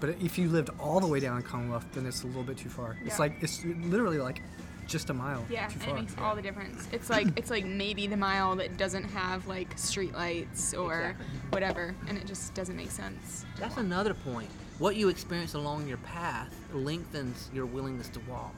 but 0.00 0.10
if 0.20 0.38
you 0.38 0.48
lived 0.48 0.70
all 0.80 1.00
the 1.00 1.06
way 1.06 1.20
down 1.20 1.36
in 1.36 1.42
Commonwealth, 1.42 1.86
then 1.92 2.06
it's 2.06 2.22
a 2.22 2.26
little 2.26 2.42
bit 2.44 2.56
too 2.56 2.68
far. 2.68 2.96
Yeah. 3.00 3.06
It's 3.06 3.18
like 3.18 3.34
it's 3.40 3.64
literally 3.64 4.18
like 4.18 4.42
just 4.88 5.10
a 5.10 5.14
mile. 5.14 5.44
Yeah, 5.48 5.68
too 5.68 5.78
and 5.82 5.90
it 5.90 5.94
makes 6.00 6.16
all 6.18 6.34
the 6.34 6.42
difference. 6.42 6.88
It's 6.92 7.08
like 7.10 7.28
it's 7.36 7.50
like 7.50 7.64
maybe 7.64 8.06
the 8.06 8.16
mile 8.16 8.56
that 8.56 8.76
doesn't 8.76 9.04
have 9.04 9.46
like 9.46 9.78
street 9.78 10.14
lights 10.14 10.74
or 10.74 11.10
Exactly. 11.10 11.26
whatever, 11.50 11.94
and 12.08 12.18
it 12.18 12.26
just 12.26 12.54
doesn't 12.54 12.76
make 12.76 12.90
sense. 12.90 13.44
That's 13.58 13.76
another 13.76 14.14
point. 14.14 14.48
What 14.78 14.96
you 14.96 15.08
experience 15.08 15.54
along 15.54 15.86
your 15.86 15.98
path 15.98 16.52
lengthens 16.72 17.48
your 17.52 17.66
willingness 17.66 18.08
to 18.10 18.20
walk. 18.28 18.54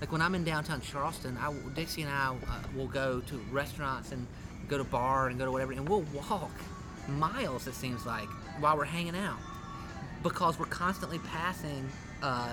Like 0.00 0.10
when 0.12 0.20
I'm 0.20 0.34
in 0.34 0.44
downtown 0.44 0.80
Charleston, 0.80 1.36
I, 1.40 1.52
Dixie 1.74 2.02
and 2.02 2.10
I 2.10 2.28
uh, 2.48 2.58
will 2.76 2.88
go 2.88 3.20
to 3.20 3.36
restaurants 3.50 4.10
and 4.12 4.26
go 4.68 4.76
to 4.78 4.84
bar 4.84 5.28
and 5.28 5.38
go 5.38 5.44
to 5.44 5.52
whatever, 5.52 5.72
and 5.72 5.88
we'll 5.88 6.04
walk 6.14 6.50
miles. 7.08 7.66
It 7.66 7.74
seems 7.74 8.04
like 8.04 8.28
while 8.60 8.76
we're 8.76 8.84
hanging 8.84 9.16
out 9.16 9.38
because 10.22 10.58
we're 10.58 10.66
constantly 10.66 11.18
passing 11.20 11.88
uh, 12.22 12.52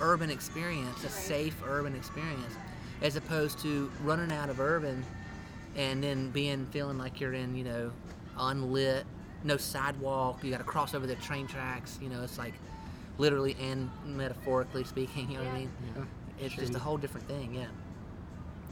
urban 0.00 0.30
experience, 0.30 1.04
a 1.04 1.08
safe 1.08 1.56
urban 1.66 1.94
experience, 1.94 2.54
as 3.02 3.16
opposed 3.16 3.58
to 3.60 3.90
running 4.02 4.32
out 4.32 4.50
of 4.50 4.60
urban 4.60 5.04
and 5.76 6.02
then 6.02 6.30
being 6.30 6.66
feeling 6.66 6.98
like 6.98 7.20
you're 7.20 7.32
in, 7.34 7.54
you 7.56 7.64
know, 7.64 7.90
unlit, 8.38 9.04
no 9.42 9.56
sidewalk. 9.56 10.42
You 10.42 10.50
got 10.50 10.58
to 10.58 10.64
cross 10.64 10.94
over 10.94 11.06
the 11.06 11.16
train 11.16 11.46
tracks. 11.46 11.98
You 12.00 12.08
know, 12.08 12.22
it's 12.22 12.38
like 12.38 12.54
literally 13.18 13.56
and 13.60 13.90
metaphorically 14.06 14.84
speaking. 14.84 15.30
You 15.30 15.38
know 15.38 15.44
what 15.44 15.52
I 15.54 15.58
mean? 15.58 15.70
It's 16.40 16.54
just 16.54 16.74
a 16.74 16.78
whole 16.78 16.96
different 16.96 17.26
thing. 17.28 17.54
Yeah. 17.54 17.66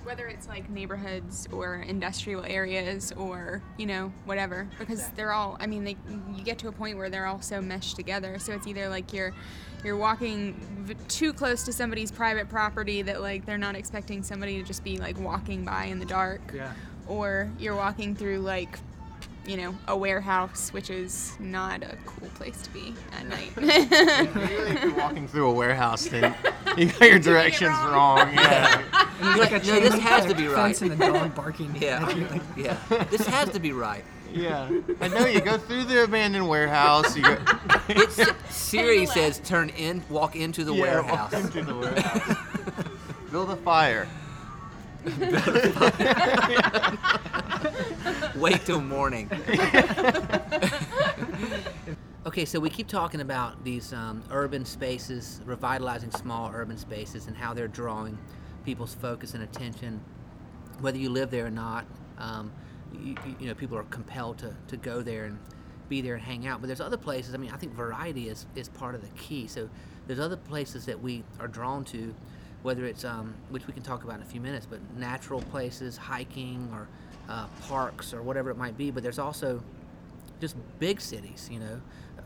Whether 0.05 0.27
it's 0.27 0.49
like 0.49 0.69
neighborhoods 0.69 1.49
or 1.53 1.77
industrial 1.77 2.45
areas 2.45 3.13
or 3.13 3.63
you 3.79 3.87
know 3.87 4.13
whatever, 4.25 4.69
because 4.79 5.09
they're 5.11 5.33
all. 5.33 5.57
I 5.61 5.67
mean, 5.67 5.85
they 5.85 5.97
you 6.35 6.43
get 6.45 6.59
to 6.61 6.69
a 6.69 6.73
point 6.73 6.99
where 6.99 7.09
they're 7.09 7.27
all 7.27 7.41
so 7.41 7.61
meshed 7.63 7.97
together. 7.97 8.39
So 8.39 8.53
it's 8.53 8.67
either 8.67 8.89
like 8.89 9.13
you're 9.13 9.33
you're 9.85 9.97
walking 9.97 10.55
v- 10.85 10.95
too 11.09 11.33
close 11.33 11.63
to 11.65 11.73
somebody's 11.73 12.11
private 12.11 12.49
property 12.49 13.03
that 13.03 13.21
like 13.21 13.47
they're 13.47 13.59
not 13.59 13.75
expecting 13.77 14.23
somebody 14.23 14.59
to 14.61 14.65
just 14.67 14.83
be 14.85 14.99
like 14.99 15.19
walking 15.19 15.65
by 15.65 15.85
in 15.87 15.99
the 15.99 16.05
dark, 16.07 16.41
Yeah. 16.55 16.73
or 17.07 17.51
you're 17.59 17.77
walking 17.77 18.15
through 18.15 18.39
like 18.41 18.79
you 19.47 19.57
know 19.57 19.75
a 19.89 19.97
warehouse, 19.97 20.73
which 20.73 20.89
is 20.91 21.33
not 21.41 21.83
a 21.83 21.97
cool 22.07 22.29
place 22.31 22.61
to 22.63 22.71
be 22.71 22.95
at 23.13 23.27
night. 23.27 23.51
Really, 23.57 24.71
if 24.73 24.83
you're 24.83 24.95
walking 24.95 25.27
through 25.29 25.49
a 25.51 25.53
warehouse, 25.53 26.07
then 26.07 26.35
you 26.77 26.87
got 26.87 27.09
your 27.11 27.19
directions 27.31 27.71
wrong. 27.73 28.19
wrong. 28.19 28.35
Yeah. 28.35 28.83
And 29.21 29.39
there's 29.41 29.51
like 29.51 29.65
No, 29.67 29.81
this 29.81 29.95
has 29.99 30.27
to 30.27 30.35
be 30.35 30.47
right. 30.49 30.81
and 30.83 30.91
the 30.93 30.97
dog 30.97 31.35
barking. 31.35 31.75
Yeah. 31.81 32.05
like, 32.31 32.43
yeah. 32.57 32.77
This 33.11 33.27
has 33.27 33.51
to 33.51 33.59
be 33.61 33.73
right. 33.73 34.05
yeah. 34.33 34.69
I 35.01 35.09
know 35.09 35.27
you 35.27 35.41
go 35.41 35.59
through 35.59 35.85
the 35.85 36.05
abandoned 36.05 36.49
warehouse. 36.49 37.17
You 37.17 37.23
go. 37.25 37.37
It's 37.89 38.21
Siri 38.51 39.07
says 39.07 39.41
turn 39.45 39.69
in, 39.71 40.03
walk 40.09 40.37
into 40.37 40.65
the 40.65 40.73
Yeah, 40.75 41.01
walk 41.01 41.33
warehouse. 41.33 41.33
into 41.57 41.63
the 41.65 41.77
warehouse. 41.77 42.37
Build 43.31 43.51
a 43.51 43.57
fire. 43.57 44.07
Wait 48.37 48.65
till 48.65 48.81
morning. 48.81 49.31
okay, 52.27 52.45
so 52.45 52.59
we 52.61 52.71
keep 52.71 52.89
talking 52.89 53.21
about 53.21 53.63
these 53.65 53.93
um, 53.93 54.23
urban 54.31 54.65
spaces, 54.65 55.41
revitalizing 55.45 56.11
small 56.11 56.51
urban 56.53 56.77
spaces, 56.77 57.27
and 57.27 57.37
how 57.37 57.53
they're 57.55 57.69
drawing 57.69 58.19
people's 58.65 58.95
focus 58.95 59.35
and 59.35 59.43
attention, 59.43 60.01
whether 60.81 60.99
you 60.99 61.11
live 61.11 61.31
there 61.31 61.47
or 61.47 61.51
not. 61.51 61.85
Um, 62.19 62.53
you, 62.93 63.15
you- 63.41 63.47
know, 63.47 63.55
people 63.55 63.77
are 63.79 63.85
compelled 63.85 64.39
to, 64.39 64.55
to 64.69 64.77
go 64.77 65.03
there 65.03 65.25
and 65.25 65.39
be 65.89 66.01
there 66.01 66.15
and 66.15 66.23
hang 66.23 66.47
out. 66.47 66.61
But 66.61 66.67
there's 66.69 66.81
other 66.81 66.97
places. 66.97 67.35
I 67.35 67.39
mean, 67.39 67.51
I 67.51 67.57
think 67.57 67.73
variety 67.75 68.29
is, 68.29 68.47
is 68.55 68.69
part 68.69 68.95
of 68.95 69.01
the 69.01 69.09
key. 69.19 69.47
So 69.47 69.69
there's 70.07 70.21
other 70.21 70.37
places 70.37 70.85
that 70.87 71.01
we 71.01 71.25
are 71.41 71.49
drawn 71.49 71.85
to, 71.87 72.15
whether 72.63 72.85
it's 72.85 73.05
um, 73.05 73.35
which 73.51 73.67
we 73.67 73.73
can 73.73 73.83
talk 73.83 74.05
about 74.05 74.17
in 74.17 74.23
a 74.23 74.27
few 74.27 74.41
minutes, 74.41 74.67
but 74.69 74.79
natural 74.97 75.41
places, 75.41 75.97
hiking 75.97 76.69
or 76.73 76.87
uh, 77.29 77.47
parks 77.63 78.13
or 78.13 78.23
whatever 78.23 78.51
it 78.51 78.57
might 78.57 78.77
be. 78.77 78.91
But 78.91 79.03
there's 79.03 79.19
also 79.19 79.63
just 80.41 80.57
big 80.79 81.01
cities, 81.01 81.49
you 81.51 81.61
know, 81.61 81.81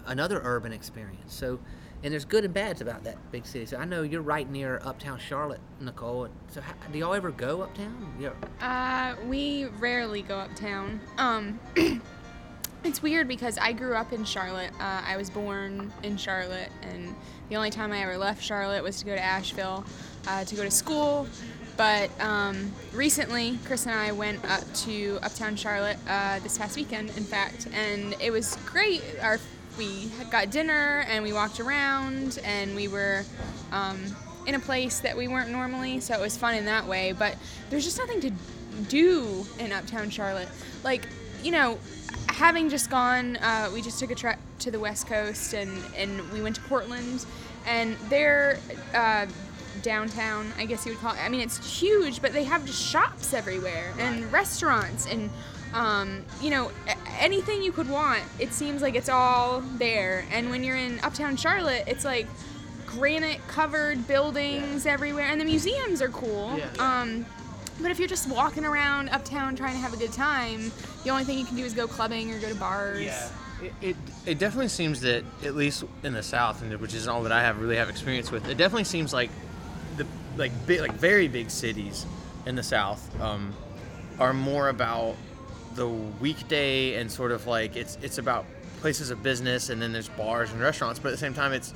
another 0.06 0.40
urban 0.42 0.72
experience. 0.72 1.34
So, 1.34 1.58
and 2.02 2.12
there's 2.12 2.24
good 2.24 2.44
and 2.44 2.54
bads 2.54 2.80
about 2.80 3.04
that 3.04 3.16
big 3.30 3.46
city. 3.46 3.66
So 3.66 3.76
I 3.76 3.84
know 3.84 4.02
you're 4.02 4.22
right 4.22 4.48
near 4.50 4.80
uptown 4.84 5.18
Charlotte, 5.18 5.60
Nicole. 5.80 6.28
So 6.48 6.60
how, 6.60 6.74
do 6.90 6.98
y'all 6.98 7.14
ever 7.14 7.30
go 7.30 7.62
uptown? 7.62 8.14
Yeah. 8.18 8.30
Uh, 8.60 9.16
we 9.26 9.66
rarely 9.78 10.22
go 10.22 10.36
uptown. 10.36 11.00
Um, 11.18 11.60
it's 12.84 13.02
weird 13.02 13.28
because 13.28 13.58
I 13.58 13.72
grew 13.72 13.94
up 13.94 14.12
in 14.12 14.24
Charlotte. 14.24 14.72
Uh, 14.80 15.02
I 15.04 15.16
was 15.16 15.30
born 15.30 15.92
in 16.02 16.16
Charlotte, 16.16 16.70
and 16.82 17.14
the 17.48 17.56
only 17.56 17.70
time 17.70 17.92
I 17.92 18.02
ever 18.02 18.16
left 18.16 18.42
Charlotte 18.42 18.82
was 18.82 18.98
to 19.00 19.04
go 19.04 19.14
to 19.14 19.22
Asheville 19.22 19.84
uh, 20.26 20.44
to 20.44 20.54
go 20.54 20.64
to 20.64 20.70
school. 20.70 21.26
But 21.76 22.10
um, 22.20 22.72
recently, 22.92 23.58
Chris 23.66 23.86
and 23.86 23.94
I 23.94 24.12
went 24.12 24.44
up 24.50 24.64
to 24.84 25.18
Uptown 25.22 25.56
Charlotte 25.56 25.98
uh, 26.08 26.38
this 26.40 26.56
past 26.56 26.76
weekend, 26.76 27.10
in 27.16 27.24
fact, 27.24 27.68
and 27.72 28.14
it 28.20 28.30
was 28.30 28.56
great. 28.66 29.02
Our 29.20 29.38
we 29.76 30.10
got 30.30 30.50
dinner 30.50 31.04
and 31.08 31.22
we 31.22 31.34
walked 31.34 31.60
around 31.60 32.38
and 32.44 32.74
we 32.74 32.88
were 32.88 33.24
um, 33.72 33.98
in 34.46 34.54
a 34.54 34.58
place 34.58 35.00
that 35.00 35.16
we 35.16 35.28
weren't 35.28 35.50
normally, 35.50 36.00
so 36.00 36.14
it 36.14 36.20
was 36.20 36.36
fun 36.36 36.54
in 36.54 36.64
that 36.64 36.86
way. 36.86 37.12
But 37.12 37.36
there's 37.68 37.84
just 37.84 37.98
nothing 37.98 38.20
to 38.22 38.30
do 38.88 39.44
in 39.58 39.72
Uptown 39.72 40.10
Charlotte. 40.10 40.48
Like, 40.82 41.06
you 41.42 41.52
know, 41.52 41.78
having 42.28 42.68
just 42.68 42.90
gone, 42.90 43.36
uh, 43.36 43.70
we 43.72 43.82
just 43.82 43.98
took 43.98 44.10
a 44.10 44.14
trip 44.14 44.38
to 44.60 44.70
the 44.70 44.80
West 44.80 45.06
Coast 45.06 45.52
and, 45.52 45.70
and 45.94 46.30
we 46.32 46.40
went 46.40 46.56
to 46.56 46.62
Portland, 46.62 47.26
and 47.66 47.96
there, 48.08 48.58
uh, 48.94 49.26
downtown, 49.82 50.52
I 50.58 50.66
guess 50.66 50.86
you 50.86 50.92
would 50.92 51.00
call 51.00 51.12
it. 51.12 51.20
I 51.20 51.28
mean, 51.28 51.40
it's 51.40 51.80
huge, 51.80 52.22
but 52.22 52.32
they 52.32 52.44
have 52.44 52.64
just 52.64 52.82
shops 52.82 53.34
everywhere 53.34 53.92
and 53.98 54.30
restaurants 54.32 55.06
and. 55.06 55.30
Um, 55.74 56.24
you 56.40 56.48
know, 56.48 56.70
anything 57.18 57.62
you 57.62 57.70
could 57.70 57.90
want, 57.90 58.22
it 58.38 58.54
seems 58.54 58.80
like 58.80 58.94
it's 58.94 59.10
all 59.10 59.60
there. 59.60 60.24
And 60.30 60.48
when 60.48 60.64
you're 60.64 60.76
in 60.76 61.00
Uptown 61.00 61.36
Charlotte, 61.36 61.84
it's 61.86 62.04
like 62.04 62.26
granite 62.86 63.46
covered 63.48 64.06
buildings 64.08 64.86
everywhere, 64.86 65.26
and 65.26 65.38
the 65.38 65.44
museums 65.44 66.00
are 66.00 66.08
cool. 66.08 66.58
Um, 66.78 67.26
but 67.82 67.90
if 67.90 67.98
you're 67.98 68.08
just 68.08 68.30
walking 68.30 68.64
around 68.64 69.10
uptown 69.10 69.54
trying 69.54 69.72
to 69.72 69.78
have 69.80 69.92
a 69.92 69.98
good 69.98 70.12
time, 70.12 70.72
the 71.04 71.10
only 71.10 71.24
thing 71.24 71.38
you 71.38 71.44
can 71.44 71.56
do 71.56 71.64
is 71.64 71.74
go 71.74 71.86
clubbing 71.86 72.32
or 72.32 72.38
go 72.38 72.48
to 72.48 72.54
bars. 72.54 73.00
It, 73.60 73.72
it, 73.82 73.96
it 74.24 74.38
definitely 74.38 74.68
seems 74.68 75.00
that 75.00 75.24
at 75.44 75.56
least 75.56 75.84
in 76.02 76.14
the 76.14 76.22
South, 76.22 76.62
and 76.62 76.74
which 76.80 76.94
is 76.94 77.06
all 77.06 77.22
that 77.24 77.32
I 77.32 77.42
have 77.42 77.60
really 77.60 77.76
have 77.76 77.90
experience 77.90 78.30
with, 78.30 78.48
it 78.48 78.56
definitely 78.56 78.84
seems 78.84 79.12
like 79.12 79.30
like 80.36 80.52
big 80.66 80.80
like 80.80 80.92
very 80.94 81.28
big 81.28 81.50
cities 81.50 82.06
in 82.46 82.54
the 82.54 82.62
South 82.62 83.20
um, 83.20 83.52
are 84.18 84.32
more 84.32 84.68
about 84.68 85.16
the 85.74 85.86
weekday 85.88 86.94
and 86.94 87.10
sort 87.10 87.32
of 87.32 87.46
like 87.46 87.76
it's 87.76 87.98
it's 88.02 88.18
about 88.18 88.46
places 88.80 89.10
of 89.10 89.22
business 89.22 89.68
and 89.68 89.80
then 89.80 89.92
there's 89.92 90.08
bars 90.10 90.52
and 90.52 90.60
restaurants, 90.60 90.98
but 90.98 91.08
at 91.08 91.12
the 91.12 91.18
same 91.18 91.34
time 91.34 91.52
it's 91.52 91.74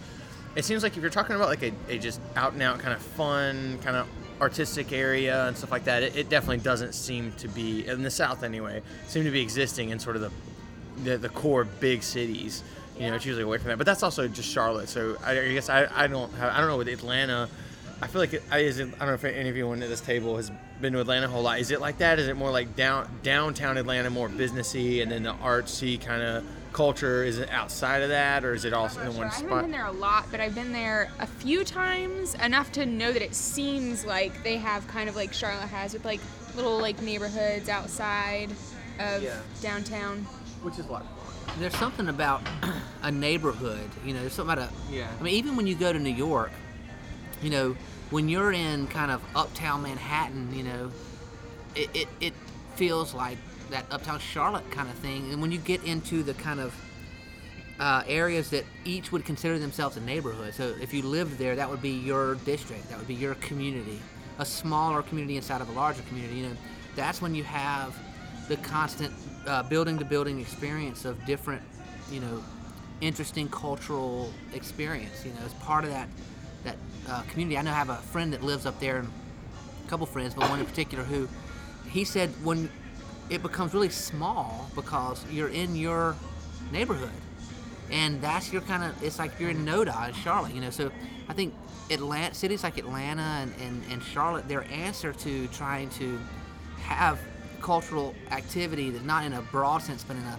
it 0.57 0.65
seems 0.65 0.83
like 0.83 0.97
if 0.97 1.03
you're 1.03 1.11
talking 1.11 1.37
about 1.37 1.49
like 1.49 1.63
a, 1.63 1.73
a 1.89 1.99
just 1.99 2.21
out 2.37 2.53
and 2.53 2.63
out 2.63 2.79
kind 2.79 2.93
of 2.93 3.01
fun 3.01 3.79
kind 3.83 3.97
of 3.97 4.09
artistic 4.41 4.93
area 4.93 5.47
and 5.47 5.57
stuff 5.57 5.71
like 5.71 5.85
that, 5.85 6.03
it, 6.03 6.17
it 6.17 6.29
definitely 6.29 6.59
doesn't 6.59 6.95
seem 6.95 7.33
to 7.33 7.47
be 7.49 7.87
in 7.87 8.03
the 8.03 8.11
South 8.11 8.43
anyway 8.43 8.83
seem 9.07 9.25
to 9.25 9.31
be 9.31 9.41
existing 9.43 9.91
in 9.91 9.99
sort 9.99 10.17
of 10.17 10.23
the 10.23 10.31
the, 11.05 11.17
the 11.19 11.29
core 11.29 11.65
big 11.65 12.03
cities. 12.03 12.63
You 12.99 13.09
know, 13.09 13.17
it's 13.17 13.25
usually 13.25 13.45
away 13.45 13.59
from 13.59 13.69
that. 13.69 13.79
But 13.79 13.87
that's 13.87 14.03
also 14.03 14.29
just 14.29 14.49
Charlotte. 14.49 14.89
So 14.89 15.17
I, 15.25 15.33
I 15.33 15.53
guess 15.53 15.71
I, 15.71 15.89
I 15.95 16.07
don't 16.07 16.31
have, 16.35 16.53
I 16.53 16.59
don't 16.59 16.69
know 16.69 16.77
with 16.77 16.89
Atlanta. 16.89 17.49
I 18.03 18.07
feel 18.07 18.21
like 18.21 18.33
it, 18.33 18.43
I, 18.51 18.59
is 18.61 18.79
it, 18.79 18.89
I 18.97 18.99
don't 19.01 19.09
know 19.09 19.15
if 19.15 19.25
any 19.25 19.49
of 19.51 19.57
you 19.57 19.71
at 19.73 19.81
this 19.81 20.01
table 20.01 20.37
has 20.37 20.51
been 20.81 20.95
to 20.95 21.01
Atlanta 21.01 21.27
a 21.27 21.29
whole 21.29 21.43
lot. 21.43 21.61
Is 21.61 21.71
it 21.71 21.81
like 21.81 21.99
that? 21.99 22.19
Is 22.19 22.29
it 22.29 22.37
more 22.37 22.51
like 22.51 22.75
down 22.75 23.09
downtown 23.23 23.77
Atlanta, 23.77 24.09
more 24.09 24.29
businessy, 24.29 25.03
and 25.03 25.13
then 25.13 25.23
the 25.23 25.35
artsy 25.35 26.01
kind 26.01 26.23
of 26.23 26.45
culture? 26.73 27.25
Is 27.25 27.39
it 27.39 27.51
outside 27.51 28.01
of 28.03 28.09
that, 28.09 28.43
or 28.43 28.55
is 28.55 28.65
it 28.65 28.73
also 28.73 29.01
in 29.01 29.11
Sure, 29.13 29.19
one 29.19 29.27
I 29.29 29.31
haven't 29.35 29.49
spot? 29.49 29.63
been 29.63 29.71
there 29.71 29.85
a 29.87 29.93
lot, 29.93 30.27
but 30.31 30.41
I've 30.41 30.55
been 30.55 30.73
there 30.73 31.11
a 31.19 31.27
few 31.27 31.63
times, 31.63 32.35
enough 32.37 32.73
to 32.73 32.87
know 32.87 33.13
that 33.13 33.21
it 33.23 33.35
seems 33.35 34.07
like 34.07 34.43
they 34.45 34.57
have 34.57 34.87
kind 34.89 35.09
of 35.11 35.15
like 35.17 35.35
Charlotte 35.35 35.69
has 35.69 35.93
with 35.93 36.05
like 36.07 36.21
little 36.57 36.79
like 36.79 37.03
neighborhoods 37.03 37.69
outside 37.69 38.51
of 38.99 39.23
Yeah. 39.23 39.37
downtown. 39.61 40.21
Which 40.63 40.79
is 40.79 40.87
a 40.87 40.91
lot 40.93 41.03
of 41.03 41.09
fun. 41.49 41.61
There's 41.61 41.77
something 41.77 42.09
about 42.09 42.41
a 43.03 43.13
neighborhood, 43.13 43.91
you 44.07 44.15
know, 44.15 44.21
there's 44.21 44.33
something 44.33 44.55
about 44.55 44.71
a. 44.71 44.93
Yeah. 44.93 45.09
I 45.19 45.23
mean, 45.23 45.35
even 45.35 45.55
when 45.55 45.67
you 45.67 45.75
go 45.75 45.93
to 45.93 45.99
New 45.99 46.09
York, 46.15 46.51
you 47.43 47.51
know, 47.51 47.77
when 48.11 48.29
you're 48.29 48.53
in 48.53 48.87
kind 48.89 49.11
of 49.11 49.23
uptown 49.35 49.83
Manhattan, 49.83 50.53
you 50.53 50.65
know, 50.65 50.91
it, 51.75 51.89
it, 51.95 52.09
it 52.21 52.35
feels 52.75 53.15
like 53.15 53.39
that 53.71 53.87
uptown 53.91 54.19
Charlotte 54.19 54.69
kind 54.71 54.89
of 54.89 54.97
thing. 54.97 55.33
And 55.33 55.41
when 55.41 55.53
you 55.53 55.59
get 55.59 55.83
into 55.85 56.23
the 56.23 56.35
kind 56.35 56.61
of 56.61 56.75
uh, 57.79 58.03
areas 58.07 58.51
that 58.51 58.65
each 58.85 59.13
would 59.13 59.25
consider 59.25 59.59
themselves 59.59 59.97
a 59.97 60.01
neighborhood, 60.01 60.55
so 60.55 60.75
if 60.81 60.93
you 60.93 61.03
lived 61.03 61.39
there, 61.39 61.55
that 61.57 61.71
would 61.71 61.81
be 61.81 61.91
your 61.91 62.35
district, 62.35 62.89
that 62.91 62.99
would 62.99 63.09
be 63.09 63.15
your 63.15 63.37
community, 63.37 64.01
a 64.39 64.45
smaller 64.45 65.03
community 65.03 65.37
inside 65.37 65.61
of 65.61 65.69
a 65.69 65.73
larger 65.73 66.03
community. 66.03 66.37
You 66.37 66.49
know, 66.49 66.57
that's 66.97 67.23
when 67.23 67.35
you 67.35 67.45
have 67.45 67.97
the 68.49 68.57
constant 68.57 69.15
uh, 69.47 69.63
building 69.63 69.99
to 69.99 70.05
building 70.05 70.41
experience 70.41 71.05
of 71.05 71.25
different, 71.25 71.63
you 72.11 72.19
know, 72.19 72.43
interesting 73.01 73.49
cultural 73.49 74.33
experience. 74.53 75.25
You 75.25 75.33
know, 75.33 75.41
as 75.47 75.55
part 75.55 75.85
of 75.85 75.91
that 75.91 76.09
that 76.65 76.77
uh, 77.09 77.23
community. 77.31 77.57
I 77.59 77.63
know 77.63 77.71
I 77.71 77.75
have 77.75 77.91
a 77.91 77.97
friend 77.97 78.33
that 78.33 78.43
lives 78.43 78.67
up 78.67 78.79
there, 78.81 78.99
and 78.99 79.09
a 79.85 79.89
couple 79.89 80.07
friends, 80.07 80.35
but 80.35 80.49
one 80.49 80.61
in 80.61 80.67
particular 80.67 81.05
who 81.05 81.29
he 81.89 82.05
said 82.05 82.31
when 82.45 82.71
it 83.29 83.43
becomes 83.43 83.75
really 83.75 83.89
small 83.89 84.71
because 84.75 85.25
you're 85.31 85.49
in 85.49 85.77
your 85.77 86.17
neighborhood, 86.73 87.11
and 87.91 88.21
that's 88.21 88.53
your 88.53 88.63
kind 88.63 88.85
of 88.85 89.03
it's 89.03 89.19
like 89.19 89.39
you're 89.39 89.51
in 89.51 89.65
NoDa 89.65 90.09
in 90.09 90.15
Charlotte, 90.15 90.55
you 90.55 90.61
know. 90.61 90.71
So 90.71 90.91
I 91.29 91.33
think 91.33 91.55
Atlanta 91.91 92.35
cities 92.35 92.63
like 92.63 92.79
Atlanta 92.79 93.23
and, 93.23 93.53
and, 93.61 93.83
and 93.91 94.03
Charlotte, 94.03 94.49
their 94.49 94.65
answer 94.71 95.13
to 95.13 95.47
trying 95.49 95.91
to 95.91 96.19
have 96.83 97.19
cultural 97.61 98.15
activity 98.31 98.91
that's 98.91 99.05
not 99.05 99.25
in 99.25 99.33
a 99.35 99.43
broad 99.43 99.83
sense, 99.83 100.05
but 100.05 100.17
in 100.17 100.23
a 100.23 100.39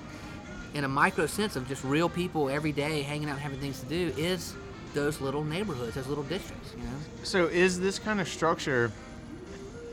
in 0.73 0.83
a 0.85 0.87
micro 0.87 1.25
sense 1.25 1.55
of 1.55 1.67
just 1.67 1.83
real 1.83 2.07
people 2.07 2.49
every 2.49 2.71
day 2.71 3.01
hanging 3.01 3.27
out 3.27 3.33
and 3.33 3.41
having 3.41 3.59
things 3.59 3.79
to 3.81 3.85
do 3.87 4.13
is 4.17 4.55
those 4.93 5.21
little 5.21 5.43
neighborhoods, 5.43 5.95
those 5.95 6.07
little 6.07 6.23
districts, 6.23 6.73
you 6.77 6.83
know. 6.83 6.89
So 7.23 7.45
is 7.47 7.79
this 7.79 7.99
kind 7.99 8.19
of 8.21 8.27
structure? 8.27 8.91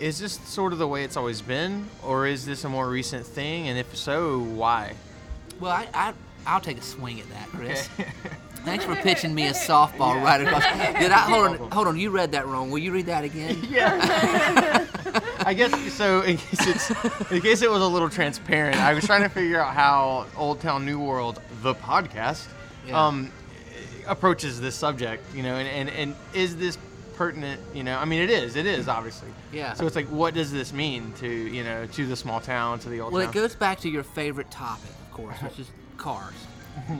Is 0.00 0.18
this 0.18 0.34
sort 0.48 0.72
of 0.72 0.78
the 0.78 0.86
way 0.88 1.02
it's 1.04 1.16
always 1.16 1.40
been, 1.42 1.86
or 2.04 2.26
is 2.26 2.44
this 2.46 2.64
a 2.64 2.68
more 2.68 2.88
recent 2.88 3.26
thing? 3.26 3.68
And 3.68 3.78
if 3.78 3.96
so, 3.96 4.38
why? 4.40 4.94
Well, 5.60 5.72
I, 5.72 5.88
I 5.92 6.12
I'll 6.46 6.60
take 6.60 6.78
a 6.78 6.82
swing 6.82 7.20
at 7.20 7.28
that, 7.30 7.48
Chris. 7.48 7.88
Thanks 8.64 8.84
for 8.84 8.94
pitching 8.96 9.34
me 9.34 9.46
a 9.48 9.52
softball 9.52 10.22
right 10.22 10.40
across. 10.40 10.62
Did 11.00 11.10
I 11.12 11.18
hold 11.20 11.46
on? 11.60 11.70
Hold 11.72 11.86
on, 11.88 11.98
you 11.98 12.10
read 12.10 12.32
that 12.32 12.46
wrong. 12.46 12.70
Will 12.70 12.78
you 12.80 12.92
read 12.92 13.06
that 13.06 13.24
again? 13.24 13.56
Yeah. 13.70 14.84
I 15.40 15.54
guess 15.54 15.72
so. 15.94 16.20
In 16.22 16.36
case 16.36 16.66
it's, 16.66 16.90
in 17.30 17.40
case 17.40 17.62
it 17.62 17.70
was 17.70 17.80
a 17.80 17.86
little 17.86 18.10
transparent, 18.10 18.76
I 18.76 18.92
was 18.92 19.04
trying 19.06 19.22
to 19.22 19.28
figure 19.28 19.60
out 19.60 19.72
how 19.74 20.26
Old 20.36 20.60
Town 20.60 20.84
New 20.84 20.98
World, 21.00 21.40
the 21.62 21.74
podcast, 21.74 22.46
Yeah. 22.86 23.06
um, 23.06 23.30
approaches 24.08 24.60
this 24.60 24.74
subject. 24.74 25.22
You 25.34 25.42
know, 25.42 25.54
and, 25.56 25.68
and 25.68 25.88
and 25.90 26.16
is 26.34 26.56
this 26.56 26.78
pertinent? 27.16 27.60
You 27.74 27.84
know, 27.84 27.98
I 27.98 28.04
mean, 28.04 28.20
it 28.22 28.30
is. 28.30 28.56
It 28.56 28.66
is 28.66 28.88
obviously. 28.88 29.28
Yeah. 29.52 29.74
So 29.74 29.86
it's 29.86 29.96
like, 29.96 30.06
what 30.08 30.34
does 30.34 30.50
this 30.52 30.72
mean 30.72 31.12
to 31.18 31.28
you 31.28 31.62
know 31.64 31.86
to 31.86 32.06
the 32.06 32.16
small 32.16 32.40
town, 32.40 32.78
to 32.80 32.88
the 32.88 33.00
old 33.00 33.12
Well, 33.12 33.22
town? 33.22 33.30
it 33.30 33.34
goes 33.34 33.54
back 33.54 33.80
to 33.80 33.88
your 33.88 34.02
favorite 34.02 34.50
topic, 34.50 34.90
of 34.90 35.12
course, 35.12 35.36
which 35.42 35.58
is 35.58 35.70
cars. 35.96 36.34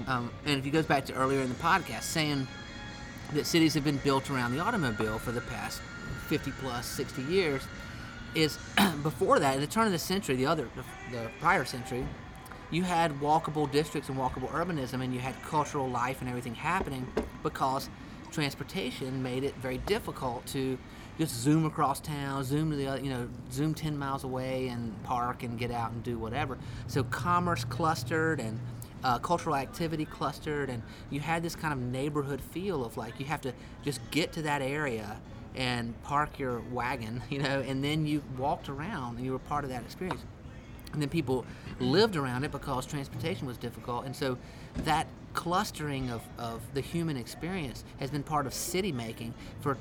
Um, 0.09 0.31
and 0.45 0.59
if 0.59 0.67
it 0.67 0.71
goes 0.71 0.87
back 0.87 1.05
to 1.07 1.15
earlier 1.15 1.41
in 1.41 1.49
the 1.49 1.55
podcast, 1.57 2.03
saying 2.03 2.49
that 3.33 3.47
cities 3.47 3.75
have 3.75 3.85
been 3.85 3.99
built 3.99 4.29
around 4.29 4.53
the 4.53 4.59
automobile 4.61 5.19
for 5.19 5.31
the 5.31 5.41
past 5.43 5.81
50 6.27 6.51
plus 6.61 6.85
60 6.87 7.23
years, 7.23 7.63
is 8.35 8.59
before 9.05 9.39
that, 9.39 9.55
at 9.55 9.61
the 9.61 9.67
turn 9.69 9.87
of 9.87 9.93
the 9.93 9.99
century, 9.99 10.35
the 10.35 10.47
other, 10.47 10.69
the, 10.75 11.17
the 11.17 11.29
prior 11.41 11.65
century, 11.65 12.05
you 12.71 12.83
had 12.83 13.19
walkable 13.21 13.71
districts 13.71 14.09
and 14.09 14.19
walkable 14.19 14.49
urbanism, 14.51 15.03
and 15.03 15.15
you 15.15 15.21
had 15.21 15.41
cultural 15.43 15.89
life 15.89 16.21
and 16.21 16.29
everything 16.29 16.55
happening 16.55 17.07
because 17.43 17.89
transportation 18.31 19.23
made 19.23 19.43
it 19.43 19.55
very 19.57 19.79
difficult 19.79 20.45
to 20.47 20.79
just 21.19 21.35
zoom 21.35 21.65
across 21.65 22.01
town, 22.01 22.45
zoom 22.45 22.71
to 22.71 22.77
the 22.77 22.87
other, 22.87 23.01
you 23.01 23.11
know, 23.11 23.29
zoom 23.51 23.75
10 23.75 23.99
miles 23.99 24.23
away 24.23 24.69
and 24.69 25.03
park 25.03 25.43
and 25.43 25.59
get 25.59 25.71
out 25.71 25.91
and 25.91 26.03
do 26.05 26.19
whatever. 26.19 26.59
So 26.87 27.03
commerce 27.05 27.65
clustered 27.65 28.39
and 28.39 28.61
uh, 29.03 29.19
cultural 29.19 29.57
activity 29.57 30.05
clustered, 30.05 30.69
and 30.69 30.83
you 31.11 31.21
had 31.21 31.43
this 31.43 31.57
kind 31.57 31.73
of 31.73 31.81
neighborhood 31.81 32.41
feel 32.41 32.85
of 32.85 32.97
like 32.97 33.19
you 33.19 33.27
have 33.27 33.41
to 33.41 33.53
just 33.83 34.01
get 34.11 34.33
to 34.33 34.43
that 34.43 34.61
area 34.61 35.21
and 35.55 36.01
park 36.03 36.39
your 36.39 36.61
wagon, 36.73 37.23
you 37.31 37.39
know, 37.39 37.61
and 37.61 37.83
then 37.83 38.07
you 38.07 38.23
walked 38.37 38.69
around 38.69 39.17
and 39.17 39.25
you 39.25 39.33
were 39.33 39.39
part 39.39 39.65
of 39.65 39.71
that 39.71 39.83
experience 39.83 40.23
and 40.93 41.03
then 41.03 41.09
people 41.09 41.45
lived 41.81 42.17
around 42.17 42.45
it 42.45 42.53
because 42.53 42.87
transportation 42.87 43.47
was 43.47 43.59
difficult. 43.59 44.05
And 44.05 44.15
so 44.15 44.39
that 44.85 45.07
clustering 45.35 46.11
of, 46.11 46.23
of 46.39 46.63
the 46.75 46.81
human 46.81 47.17
experience 47.17 47.85
has 48.01 48.11
been 48.11 48.23
part 48.23 48.47
of 48.47 48.55
city 48.55 48.93
making 48.93 49.35
for 49.61 49.77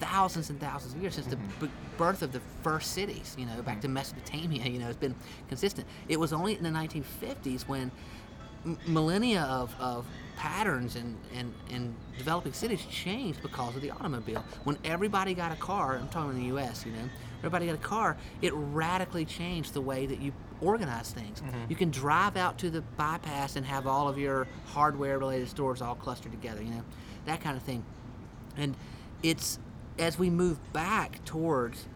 thousands 0.00 0.50
and 0.50 0.60
thousands 0.60 0.94
of 0.94 1.00
years 1.00 1.14
since 1.14 1.26
the 1.26 1.36
mm-hmm. 1.36 1.66
b- 1.66 1.72
birth 1.96 2.22
of 2.22 2.32
the 2.32 2.40
first 2.62 2.92
cities 2.92 3.34
you 3.38 3.46
know 3.46 3.62
back 3.62 3.80
to 3.80 3.86
mm-hmm. 3.86 3.94
mesopotamia 3.94 4.66
you 4.66 4.78
know 4.78 4.88
it's 4.88 4.96
been 4.96 5.14
consistent. 5.48 5.86
It 6.08 6.18
was 6.18 6.32
only 6.32 6.56
in 6.56 6.62
the 6.62 6.70
1950s 6.70 7.62
when 7.68 7.90
m- 8.64 8.78
millennia 8.86 9.42
of, 9.42 9.74
of 9.80 10.06
patterns 10.36 10.96
and, 10.96 11.16
and, 11.34 11.52
and 11.70 11.94
developing 12.18 12.52
cities 12.52 12.84
changed 12.90 13.40
because 13.42 13.74
of 13.74 13.82
the 13.82 13.90
automobile. 13.90 14.44
When 14.64 14.76
everybody 14.84 15.34
got 15.34 15.50
a 15.50 15.56
car, 15.56 15.96
I'm 15.96 16.08
talking 16.08 16.36
in 16.36 16.50
the 16.50 16.56
US, 16.58 16.84
you 16.84 16.92
know, 16.92 17.08
everybody 17.38 17.66
got 17.66 17.74
a 17.74 17.78
car, 17.78 18.16
it 18.42 18.52
radically 18.54 19.24
changed 19.24 19.72
the 19.72 19.80
way 19.80 20.06
that 20.06 20.20
you 20.20 20.32
organize 20.60 21.10
things. 21.10 21.40
Mm-hmm. 21.40 21.64
You 21.68 21.76
can 21.76 21.90
drive 21.90 22.36
out 22.36 22.58
to 22.58 22.70
the 22.70 22.82
bypass 22.96 23.56
and 23.56 23.66
have 23.66 23.86
all 23.86 24.08
of 24.08 24.18
your 24.18 24.46
hardware 24.66 25.18
related 25.18 25.48
stores 25.48 25.82
all 25.82 25.94
clustered 25.94 26.32
together, 26.32 26.62
you 26.62 26.70
know, 26.70 26.84
that 27.26 27.40
kind 27.40 27.56
of 27.56 27.62
thing. 27.62 27.84
And 28.56 28.74
it's 29.22 29.58
as 29.98 30.18
we 30.18 30.30
move 30.30 30.72
back 30.72 31.24
towards 31.24 31.86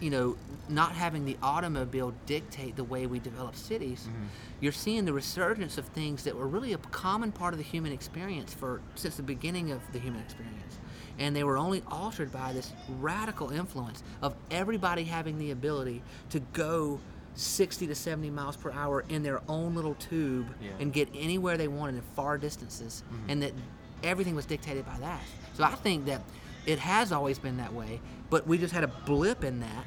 you 0.00 0.10
know, 0.10 0.36
not 0.68 0.92
having 0.92 1.24
the 1.24 1.36
automobile 1.42 2.12
dictate 2.26 2.76
the 2.76 2.84
way 2.84 3.06
we 3.06 3.18
develop 3.18 3.54
cities, 3.56 4.06
mm-hmm. 4.06 4.24
you're 4.60 4.72
seeing 4.72 5.04
the 5.04 5.12
resurgence 5.12 5.78
of 5.78 5.86
things 5.86 6.24
that 6.24 6.36
were 6.36 6.46
really 6.46 6.72
a 6.72 6.78
common 6.78 7.32
part 7.32 7.54
of 7.54 7.58
the 7.58 7.64
human 7.64 7.92
experience 7.92 8.52
for 8.52 8.82
since 8.96 9.16
the 9.16 9.22
beginning 9.22 9.70
of 9.70 9.80
the 9.92 9.98
human 9.98 10.20
experience. 10.20 10.78
And 11.18 11.34
they 11.34 11.44
were 11.44 11.56
only 11.56 11.82
altered 11.90 12.32
by 12.32 12.52
this 12.52 12.72
radical 13.00 13.50
influence 13.50 14.02
of 14.20 14.34
everybody 14.50 15.04
having 15.04 15.38
the 15.38 15.52
ability 15.52 16.02
to 16.30 16.40
go 16.52 16.98
60 17.34 17.86
to 17.88 17.94
70 17.94 18.30
miles 18.30 18.56
per 18.56 18.70
hour 18.70 19.04
in 19.08 19.22
their 19.22 19.40
own 19.48 19.74
little 19.74 19.94
tube 19.94 20.46
Yeah. 20.62 20.70
and 20.78 20.92
get 20.92 21.08
anywhere 21.14 21.56
they 21.56 21.68
wanted 21.68 21.96
in 21.96 22.02
far 22.14 22.38
distances, 22.38 23.02
mm-hmm. 23.12 23.30
and 23.30 23.42
that 23.42 23.52
everything 24.02 24.34
was 24.34 24.46
dictated 24.46 24.86
by 24.86 24.98
that. 24.98 25.20
So 25.54 25.64
I 25.64 25.74
think 25.74 26.06
that 26.06 26.22
it 26.66 26.78
has 26.78 27.12
always 27.12 27.38
been 27.38 27.56
that 27.58 27.72
way, 27.72 28.00
but 28.30 28.46
we 28.46 28.58
just 28.58 28.72
had 28.72 28.84
a 28.84 28.88
blip 28.88 29.44
in 29.44 29.60
that 29.60 29.84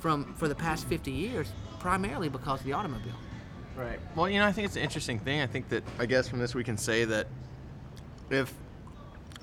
from 0.00 0.34
for 0.34 0.48
the 0.48 0.54
past 0.54 0.86
50 0.86 1.10
years, 1.10 1.52
primarily 1.78 2.28
because 2.28 2.60
of 2.60 2.66
the 2.66 2.72
automobile. 2.72 3.14
Right. 3.76 3.98
Well, 4.14 4.28
you 4.28 4.38
know, 4.38 4.46
I 4.46 4.52
think 4.52 4.66
it's 4.66 4.76
an 4.76 4.82
interesting 4.82 5.18
thing. 5.18 5.40
I 5.40 5.46
think 5.46 5.68
that 5.68 5.84
I 5.98 6.06
guess 6.06 6.28
from 6.28 6.38
this 6.38 6.54
we 6.54 6.64
can 6.64 6.76
say 6.76 7.04
that 7.04 7.26
if 8.30 8.52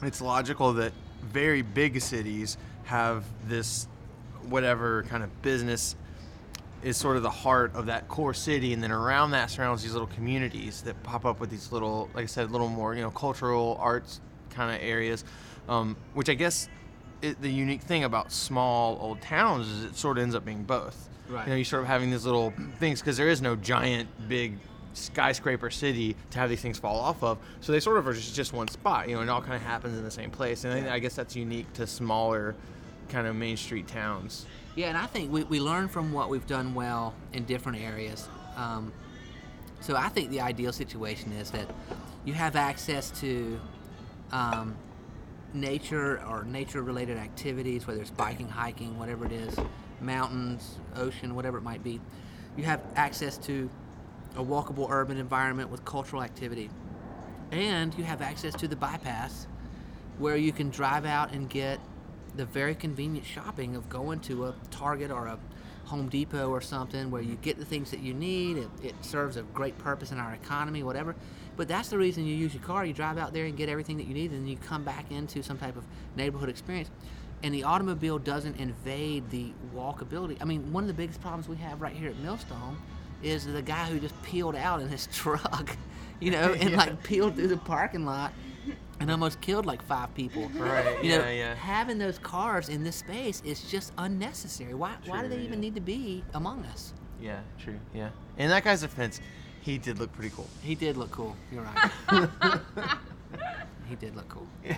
it's 0.04 0.22
logical 0.22 0.74
that 0.74 0.94
very 1.24 1.62
big 1.62 2.02
cities 2.02 2.58
have 2.86 3.24
this 3.48 3.88
whatever 4.48 5.04
kind 5.04 5.24
of 5.24 5.42
business 5.42 5.96
is 6.84 6.96
sort 6.96 7.18
of 7.18 7.24
the 7.24 7.30
heart 7.30 7.74
of 7.76 7.88
that 7.88 8.08
core 8.08 8.34
city 8.34 8.74
and 8.74 8.84
then 8.84 8.92
around 8.92 9.32
that 9.32 9.50
surrounds 9.50 9.82
these 9.82 9.94
little 9.94 10.08
communities 10.08 10.82
that 10.82 11.02
pop 11.04 11.26
up 11.26 11.40
with 11.40 11.50
these 11.50 11.72
little 11.72 12.10
like 12.14 12.24
i 12.24 12.28
said 12.28 12.52
little 12.52 12.70
more 12.70 12.94
you 12.94 13.02
know 13.02 13.12
cultural 13.12 13.78
arts 13.80 14.22
kind 14.50 14.76
of 14.76 14.82
areas 14.82 15.24
um, 15.68 15.96
which 16.14 16.30
i 16.30 16.34
guess 16.34 16.70
it, 17.22 17.42
the 17.42 17.50
unique 17.50 17.82
thing 17.82 18.04
about 18.04 18.32
small 18.32 18.98
old 19.02 19.22
towns 19.22 19.68
is 19.68 19.84
it 19.86 19.96
sort 19.96 20.18
of 20.18 20.24
ends 20.24 20.36
up 20.36 20.46
being 20.46 20.64
both. 20.64 21.10
Right. 21.30 21.46
you 21.46 21.52
know 21.52 21.58
you 21.58 21.66
sort 21.66 21.82
of 21.82 21.88
having 21.88 22.10
these 22.10 22.26
little 22.26 22.54
things 22.80 23.02
because 23.02 23.18
there 23.18 23.28
is 23.28 23.42
no 23.42 23.58
giant 23.58 24.08
big 24.30 24.58
skyscraper 24.94 25.70
city 25.70 26.16
to 26.32 26.40
have 26.40 26.50
these 26.50 26.62
things 26.62 26.80
fall 26.80 26.98
off 27.00 27.22
of 27.22 27.38
so 27.60 27.74
they 27.74 27.82
sort 27.82 27.98
of 27.98 28.08
are 28.08 28.14
just, 28.14 28.34
just 28.34 28.54
one 28.54 28.70
spot 28.70 29.10
you 29.10 29.16
know 29.16 29.22
and 29.22 29.30
it 29.30 29.34
all 29.34 29.42
kind 29.42 29.56
of 29.56 29.62
happens 29.62 29.98
in 29.98 30.06
the 30.06 30.12
same 30.12 30.32
place 30.32 30.64
and 30.64 30.74
I, 30.74 30.96
I 30.96 31.00
guess 31.00 31.16
that's 31.16 31.36
unique 31.36 31.72
to 31.74 31.86
smaller 31.86 32.56
kind 33.10 33.28
of 33.28 33.36
main 33.36 33.58
street 33.58 33.88
towns 33.88 34.46
Yeah, 34.78 34.90
and 34.90 34.98
I 34.98 35.08
think 35.08 35.32
we, 35.32 35.44
we 35.44 35.60
learn 35.60 35.88
from 35.88 36.14
what 36.14 36.30
we've 36.30 36.46
done 36.46 36.76
well 36.76 37.16
in 37.34 37.46
different 37.46 37.80
areas. 37.80 38.30
Um, 38.56 38.94
so 39.82 39.96
I 39.96 40.08
think 40.10 40.30
the 40.30 40.42
ideal 40.42 40.72
situation 40.72 41.32
is 41.32 41.50
that 41.50 41.68
you 42.26 42.34
have 42.34 42.56
access 42.56 43.10
to 43.22 43.60
um, 44.32 44.76
nature 45.52 46.24
or 46.28 46.44
nature 46.44 46.84
related 46.84 47.18
activities, 47.18 47.88
whether 47.88 48.00
it's 48.00 48.12
biking, 48.12 48.48
hiking, 48.48 49.00
whatever 49.00 49.26
it 49.26 49.32
is, 49.32 49.58
mountains, 50.00 50.78
ocean, 50.96 51.34
whatever 51.34 51.58
it 51.58 51.64
might 51.64 51.84
be. 51.84 52.00
You 52.56 52.64
have 52.66 52.82
access 52.96 53.40
to 53.40 53.68
a 54.36 54.44
walkable 54.44 54.92
urban 54.92 55.18
environment 55.18 55.72
with 55.72 55.86
cultural 55.86 56.22
activity. 56.22 56.70
And 57.52 57.96
you 57.96 58.04
have 58.04 58.22
access 58.22 58.54
to 58.58 58.68
the 58.68 58.76
bypass 58.76 59.48
where 60.20 60.38
you 60.38 60.52
can 60.52 60.70
drive 60.70 61.06
out 61.06 61.32
and 61.32 61.50
get 61.50 61.80
the 62.38 62.46
very 62.46 62.76
convenient 62.76 63.26
shopping 63.26 63.76
of 63.76 63.90
going 63.90 64.20
to 64.22 64.46
a 64.46 64.56
Target 64.72 65.12
or 65.12 65.28
a 65.28 65.38
Home 65.86 66.10
Depot 66.10 66.50
or 66.50 66.62
something 66.62 67.10
where 67.12 67.22
you 67.22 67.36
get 67.42 67.58
the 67.58 67.66
things 67.66 67.92
that 67.92 68.02
you 68.02 68.14
need. 68.14 68.58
It, 68.58 68.68
it 68.84 68.96
serves 69.02 69.38
a 69.38 69.42
great 69.44 69.78
purpose 69.78 70.12
in 70.12 70.20
our 70.20 70.34
economy, 70.34 70.84
whatever. 70.84 71.16
But 71.56 71.68
that's 71.68 71.90
the 71.90 71.98
reason 71.98 72.26
you 72.26 72.36
use 72.36 72.54
your 72.54 72.64
car. 72.64 72.86
You 72.86 72.94
drive 72.94 73.18
out 73.18 73.34
there 73.34 73.46
and 73.46 73.58
get 73.58 73.70
everything 73.70 73.98
that 73.98 74.06
you 74.06 74.14
need, 74.14 74.32
and 74.32 74.42
then 74.42 74.48
you 74.48 74.58
come 74.58 74.84
back 74.84 75.12
into 75.12 75.42
some 75.42 75.58
type 75.58 75.76
of 75.76 75.84
neighborhood 76.16 76.50
experience. 76.50 76.90
And 77.44 77.54
the 77.54 77.64
automobile 77.64 78.20
doesn't 78.20 78.58
invade 78.58 79.30
the 79.30 79.52
walkability. 79.76 80.38
I 80.42 80.46
mean, 80.46 80.72
one 80.74 80.84
of 80.84 80.88
the 80.88 80.94
biggest 80.94 81.22
problems 81.22 81.48
we 81.48 81.56
have 81.58 81.82
right 81.82 81.96
here 81.96 82.10
at 82.10 82.18
Millstone 82.20 82.78
is 83.24 83.46
the 83.46 83.62
guy 83.62 83.86
who 83.86 84.00
just 84.00 84.20
peeled 84.24 84.56
out 84.56 84.82
in 84.82 84.90
his 84.90 85.08
truck, 85.14 85.76
you 86.20 86.32
know, 86.32 86.54
and 86.60 86.72
Yeah. 86.72 86.78
like 86.78 87.04
peeled 87.04 87.36
through 87.36 87.48
the 87.48 87.58
parking 87.58 88.06
lot 88.06 88.34
and 89.00 89.12
almost 89.12 89.42
killed 89.42 89.66
like 89.66 89.82
five 89.82 90.14
people. 90.16 90.50
Right, 90.56 91.04
You 91.04 91.18
know, 91.18 91.26
yeah, 91.26 91.32
yeah. 91.32 91.56
having 91.56 91.98
those 91.98 92.20
cars 92.20 92.70
in 92.70 92.84
this 92.84 92.98
space 92.98 93.42
is 93.46 93.64
just 93.70 93.94
unnecessary. 93.98 94.74
Why, 94.74 94.96
why 95.06 95.22
do 95.22 95.28
True, 95.28 95.38
they 95.38 95.44
even 95.44 95.54
yeah. 95.56 95.60
need 95.60 95.76
to 95.76 95.82
be 95.82 96.24
among 96.34 96.66
us? 96.66 96.94
Yeah, 97.22 97.40
true. 97.60 97.80
Yeah. 97.94 98.10
In 98.38 98.50
that 98.50 98.64
guy's 98.64 98.82
defense, 98.82 99.22
he 99.62 99.78
did 99.78 100.00
look 100.00 100.12
pretty 100.14 100.34
cool. 100.36 100.48
He 100.62 100.76
did 100.76 100.98
look 100.98 101.12
cool. 101.12 101.36
You're 101.52 101.64
right. 101.64 102.30
he 103.90 103.96
did 103.96 104.16
look 104.16 104.30
cool. 104.30 104.48
Yeah. 104.64 104.78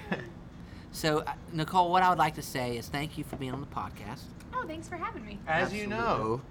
So, 0.91 1.19
uh, 1.19 1.33
Nicole, 1.53 1.91
what 1.91 2.01
I 2.01 2.09
would 2.09 2.17
like 2.17 2.35
to 2.35 2.41
say 2.41 2.77
is 2.77 2.87
thank 2.89 3.17
you 3.17 3.23
for 3.23 3.35
being 3.35 3.51
on 3.51 3.61
the 3.61 3.67
podcast. 3.67 4.23
Oh, 4.53 4.63
thanks 4.65 4.87
for 4.87 4.95
having 4.95 5.25
me. 5.25 5.37
As 5.47 5.73
you 5.73 5.85
know, 5.85 6.41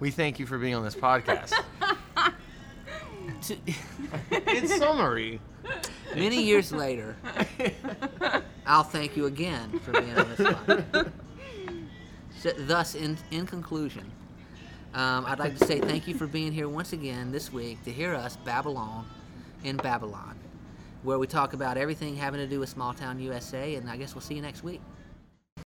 we 0.00 0.10
thank 0.10 0.38
you 0.38 0.46
for 0.46 0.58
being 0.58 0.74
on 0.74 0.84
this 0.84 0.94
podcast. 0.94 1.52
To- 3.42 3.56
In 4.56 4.68
summary, 4.68 5.40
many 6.14 6.42
years 6.42 6.72
later, 6.72 7.16
I'll 8.66 8.82
thank 8.84 9.16
you 9.16 9.26
again 9.26 9.78
for 9.80 9.92
being 9.92 10.16
on 10.18 10.28
this 10.30 10.38
podcast. 10.38 11.10
So, 12.40 12.50
thus, 12.58 12.94
in, 12.94 13.16
in 13.30 13.46
conclusion, 13.46 14.10
um, 14.94 15.24
I'd 15.26 15.38
like 15.38 15.56
to 15.58 15.64
say 15.66 15.80
thank 15.80 16.06
you 16.06 16.14
for 16.14 16.26
being 16.26 16.52
here 16.52 16.68
once 16.68 16.92
again 16.92 17.32
this 17.32 17.52
week 17.52 17.82
to 17.84 17.92
hear 17.92 18.14
us 18.14 18.36
Babylon 18.36 19.06
in 19.62 19.76
Babylon, 19.76 20.36
where 21.02 21.18
we 21.18 21.26
talk 21.26 21.52
about 21.54 21.76
everything 21.76 22.16
having 22.16 22.40
to 22.40 22.46
do 22.46 22.60
with 22.60 22.68
small 22.68 22.92
town 22.94 23.18
USA, 23.20 23.74
and 23.76 23.90
I 23.90 23.96
guess 23.96 24.14
we'll 24.14 24.22
see 24.22 24.34
you 24.34 24.42
next 24.42 24.62
week. 24.62 24.80